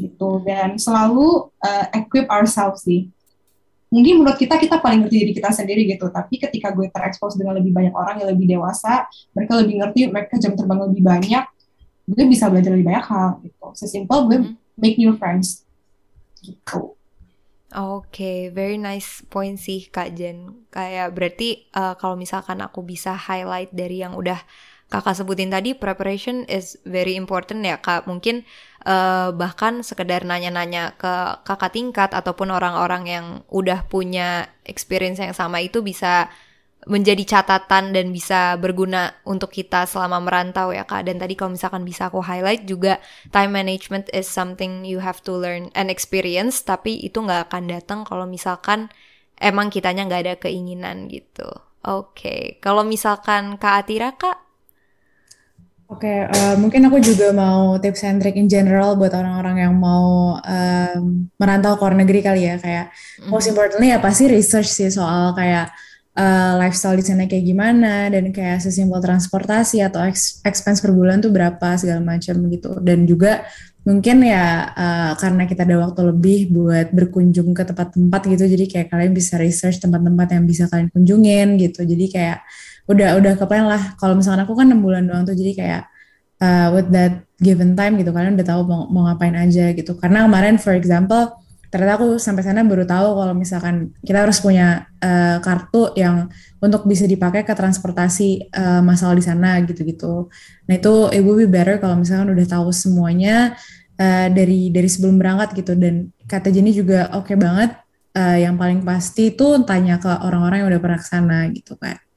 [0.00, 3.12] gitu dan selalu uh, equip ourselves sih
[3.90, 7.58] mungkin menurut kita kita paling ngerti diri kita sendiri gitu tapi ketika gue terekspos dengan
[7.58, 11.44] lebih banyak orang yang lebih dewasa mereka lebih ngerti mereka jam terbang lebih banyak
[12.06, 14.54] gue bisa belajar lebih banyak hal gitu sesimpel gue hmm.
[14.78, 15.66] make new friends
[16.40, 16.94] gitu
[17.70, 20.66] Oke, okay, very nice point sih Kak Jen.
[20.74, 24.42] Kayak berarti uh, kalau misalkan aku bisa highlight dari yang udah
[24.90, 28.10] kakak sebutin tadi, preparation is very important ya Kak.
[28.10, 28.42] Mungkin
[28.84, 35.60] uh, bahkan sekedar nanya-nanya ke kakak tingkat ataupun orang-orang yang udah punya experience yang sama
[35.60, 36.32] itu bisa
[36.88, 41.04] menjadi catatan dan bisa berguna untuk kita selama merantau ya kak.
[41.04, 42.96] Dan tadi kalau misalkan bisa aku highlight juga
[43.28, 46.64] time management is something you have to learn and experience.
[46.64, 48.88] Tapi itu nggak akan datang kalau misalkan
[49.36, 51.48] emang kitanya nggak ada keinginan gitu.
[51.80, 52.42] Oke, okay.
[52.60, 54.49] kalau misalkan kak Atira kak?
[55.90, 59.66] Oke, okay, uh, eh, mungkin aku juga mau tips and trick in general buat orang-orang
[59.66, 62.62] yang mau um, merantau ke luar negeri kali ya.
[62.62, 63.30] Kayak mm -hmm.
[63.34, 65.74] most importantly ya pasti research sih soal kayak
[66.14, 69.98] uh, lifestyle di sana kayak gimana dan kayak sesimpel transportasi atau
[70.46, 73.42] expense per bulan tuh berapa segala macam gitu dan juga
[73.82, 78.88] mungkin ya uh, karena kita ada waktu lebih buat berkunjung ke tempat-tempat gitu jadi kayak
[78.92, 82.38] kalian bisa research tempat-tempat yang bisa kalian kunjungin gitu jadi kayak
[82.90, 85.82] udah udah kepengen lah kalau misalkan aku kan enam bulan doang tuh jadi kayak
[86.42, 90.26] uh, with that given time gitu kalian udah tahu mau, mau ngapain aja gitu karena
[90.26, 95.38] kemarin for example ternyata aku sampai sana baru tahu kalau misalkan kita harus punya uh,
[95.38, 96.26] kartu yang
[96.58, 100.26] untuk bisa dipakai ke transportasi uh, masalah di sana gitu-gitu.
[100.66, 103.54] Nah itu it would be better kalau misalkan udah tahu semuanya
[104.02, 107.70] uh, dari dari sebelum berangkat gitu dan kata Jenny juga oke okay banget.
[108.10, 112.09] Uh, yang paling pasti itu tanya ke orang-orang yang udah pernah ke sana gitu kayak.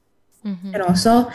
[0.44, 0.70] Mm-hmm.
[0.76, 1.32] And also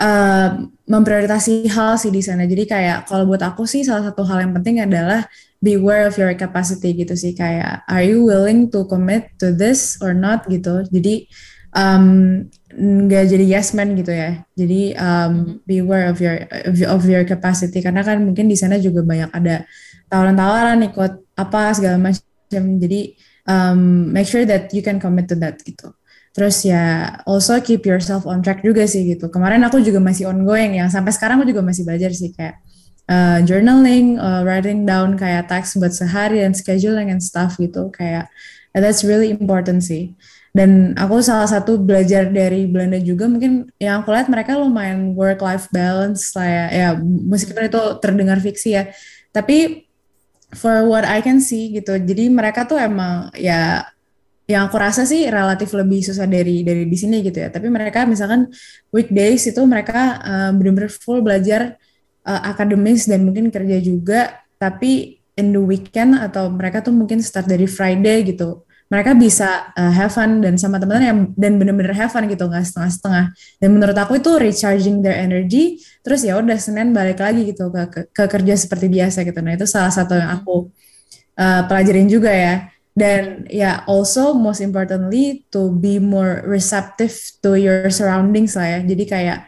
[0.00, 0.48] uh,
[0.88, 2.48] memprioritasi hal sih di sana.
[2.48, 5.28] Jadi kayak kalau buat aku sih salah satu hal yang penting adalah
[5.60, 10.12] beware of your capacity gitu sih kayak are you willing to commit to this or
[10.12, 11.24] not gitu jadi
[11.72, 12.44] um,
[12.76, 15.54] nggak jadi yes man gitu ya jadi um, mm-hmm.
[15.64, 16.44] beware of your
[16.92, 19.64] of your capacity karena kan mungkin di sana juga banyak ada
[20.12, 23.16] tawaran-tawaran ikut apa segala macam jadi
[23.48, 25.88] um, make sure that you can commit to that gitu
[26.36, 30.76] terus ya also keep yourself on track juga sih gitu kemarin aku juga masih ongoing
[30.76, 32.60] ya sampai sekarang aku juga masih belajar sih kayak
[33.10, 38.28] uh, journaling, uh, writing down kayak teks buat sehari dan scheduling and stuff gitu kayak
[38.76, 40.12] that's really important sih.
[40.56, 45.44] Dan aku salah satu belajar dari Belanda juga mungkin yang aku lihat mereka lumayan work
[45.44, 48.88] life balance lah ya, ya meskipun itu terdengar fiksi ya.
[49.36, 49.84] Tapi
[50.56, 53.84] for what I can see gitu, jadi mereka tuh emang ya
[54.46, 57.50] yang aku rasa sih relatif lebih susah dari dari di sini gitu ya.
[57.50, 58.46] Tapi mereka misalkan
[58.94, 61.74] weekdays itu mereka uh, benar-benar full belajar
[62.22, 64.46] uh, akademis dan mungkin kerja juga.
[64.56, 68.62] Tapi in the weekend atau mereka tuh mungkin start dari Friday gitu.
[68.86, 72.62] Mereka bisa uh, have fun dan sama teman-teman yang dan bener-bener have fun gitu nggak
[72.70, 73.34] setengah-setengah.
[73.58, 77.82] Dan menurut aku itu recharging their energy terus ya udah Senin balik lagi gitu ke,
[77.90, 79.42] ke, ke kerja seperti biasa gitu.
[79.42, 80.70] Nah itu salah satu yang aku
[81.34, 87.12] uh, pelajarin juga ya dan ya yeah, also most importantly to be more receptive
[87.44, 88.80] to your surroundings lah ya.
[88.88, 89.38] Jadi kayak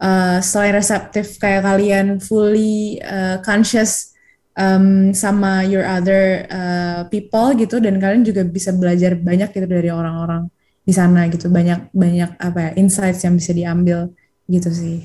[0.00, 4.16] uh, selain reseptif kayak kalian fully uh, conscious
[4.56, 9.92] um, sama your other uh, people gitu dan kalian juga bisa belajar banyak gitu dari
[9.92, 10.48] orang-orang
[10.80, 11.52] di sana gitu.
[11.52, 14.08] Banyak banyak apa ya insights yang bisa diambil
[14.48, 15.04] gitu sih.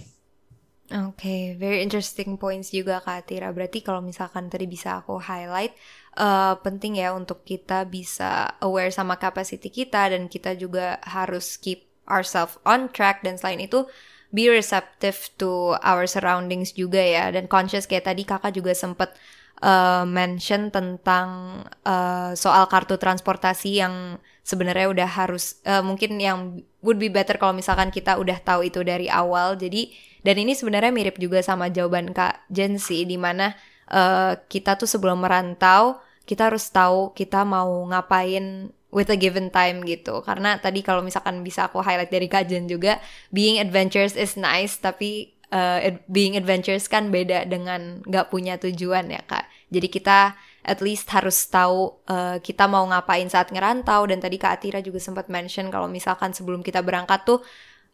[0.92, 3.48] Oke, okay, very interesting points juga Kak Tira.
[3.56, 5.72] Berarti kalau misalkan tadi bisa aku highlight,
[6.18, 11.88] uh, penting ya untuk kita bisa aware sama capacity kita dan kita juga harus keep
[12.10, 13.24] ourselves on track.
[13.24, 13.88] Dan selain itu
[14.32, 17.32] be receptive to our surroundings juga ya.
[17.32, 19.16] Dan conscious kayak tadi kakak juga sempet
[19.64, 26.98] uh, mention tentang uh, soal kartu transportasi yang sebenarnya udah harus uh, mungkin yang would
[26.98, 29.56] be better kalau misalkan kita udah tahu itu dari awal.
[29.56, 33.58] Jadi dan ini sebenarnya mirip juga sama jawaban Kak Jen sih, di mana
[33.92, 39.84] uh, kita tuh sebelum merantau, kita harus tahu kita mau ngapain with a given time
[39.84, 40.24] gitu.
[40.24, 44.80] Karena tadi kalau misalkan bisa aku highlight dari Kak Jen juga, being adventurous is nice,
[44.80, 49.46] tapi uh, being adventurous kan beda dengan nggak punya tujuan ya Kak.
[49.72, 54.62] Jadi kita at least harus tahu uh, kita mau ngapain saat ngerantau dan tadi Kak
[54.62, 57.42] Atira juga sempat mention kalau misalkan sebelum kita berangkat tuh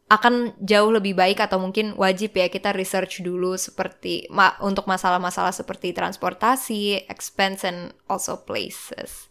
[0.08, 5.52] akan jauh lebih baik atau mungkin wajib ya kita research dulu seperti ma untuk masalah-masalah
[5.52, 9.28] seperti transportasi, expense and also places.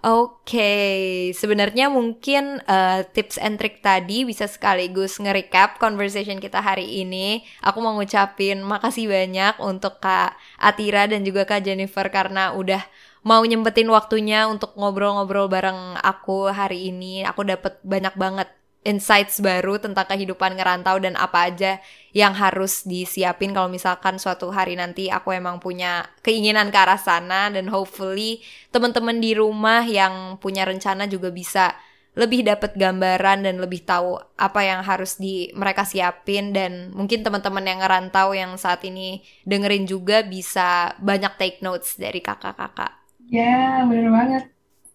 [0.00, 0.96] Oke, okay.
[1.36, 7.44] sebenarnya mungkin uh, tips and trick tadi bisa sekaligus nge-recap conversation kita hari ini.
[7.60, 12.80] Aku mau ngucapin makasih banyak untuk Kak Atira dan juga Kak Jennifer karena udah
[13.28, 17.28] mau nyempetin waktunya untuk ngobrol-ngobrol bareng aku hari ini.
[17.28, 18.48] Aku dapat banyak banget
[18.80, 21.72] insights baru tentang kehidupan ngerantau dan apa aja
[22.16, 27.52] yang harus disiapin kalau misalkan suatu hari nanti aku emang punya keinginan ke arah sana
[27.52, 28.40] dan hopefully
[28.72, 31.76] teman-teman di rumah yang punya rencana juga bisa
[32.18, 37.62] lebih dapat gambaran dan lebih tahu apa yang harus di mereka siapin dan mungkin teman-teman
[37.62, 42.98] yang ngerantau yang saat ini dengerin juga bisa banyak take notes dari kakak-kakak.
[43.30, 44.44] Ya, yeah, bener banget.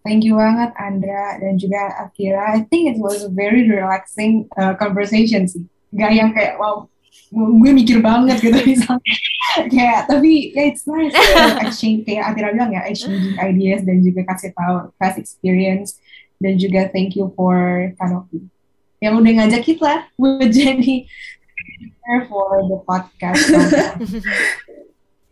[0.06, 2.54] Thank you banget Andra dan juga Akira.
[2.54, 5.66] I think it was a very relaxing uh, conversation sih.
[5.98, 6.86] Gak yang kayak wow
[7.34, 9.16] gue mikir banget gitu misalnya.
[9.72, 14.04] kayak tapi ya yeah, it's nice uh, exchange kayak Akira bilang ya exchanging ideas dan
[14.06, 15.98] juga kasih tahu past experience
[16.38, 18.46] dan juga thank you for Kanopi
[19.00, 21.08] yang udah ngajak kita buat jadi
[22.30, 23.46] for the podcast.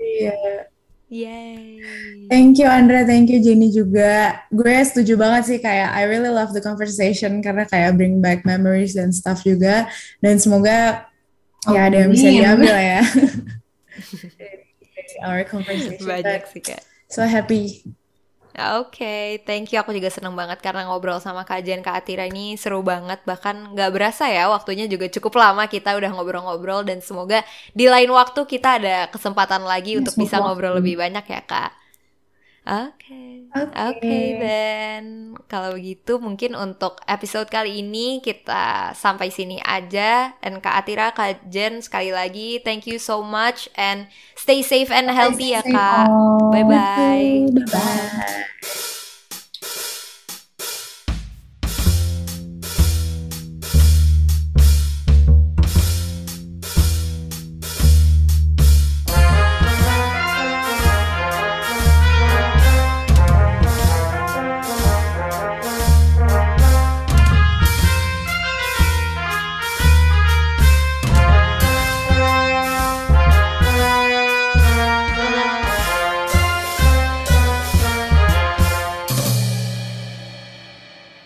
[0.03, 0.35] Iya.
[0.35, 0.72] yeah.
[1.13, 1.77] Yay.
[2.25, 4.41] Thank you Andra, thank you Jenny juga.
[4.49, 8.97] Gue setuju banget sih kayak I really love the conversation karena kayak bring back memories
[8.97, 9.85] dan stuff juga.
[10.25, 11.05] Dan semoga
[11.69, 13.05] oh, ya ada yang bisa diambil ya.
[15.29, 16.01] our conversation.
[16.01, 16.81] Banyak sih kak.
[17.13, 17.85] So happy
[18.53, 19.81] Oke, okay, thank you.
[19.81, 23.17] Aku juga seneng banget karena ngobrol sama kajian Kak Atira ini seru banget.
[23.25, 26.85] Bahkan nggak berasa ya, waktunya juga cukup lama kita udah ngobrol-ngobrol.
[26.85, 27.41] Dan semoga
[27.73, 31.82] di lain waktu kita ada kesempatan lagi ya, untuk bisa ngobrol lebih banyak ya Kak.
[32.63, 34.39] Oke, oke okay.
[34.39, 40.31] then kalau begitu mungkin untuk episode kali ini kita sampai sini aja.
[40.39, 44.07] Dan Kak Atira, Kak Jen sekali lagi thank you so much and
[44.39, 46.07] stay safe and healthy stay ya Kak.
[46.55, 47.51] Bye bye.
[47.51, 48.91] Bye bye.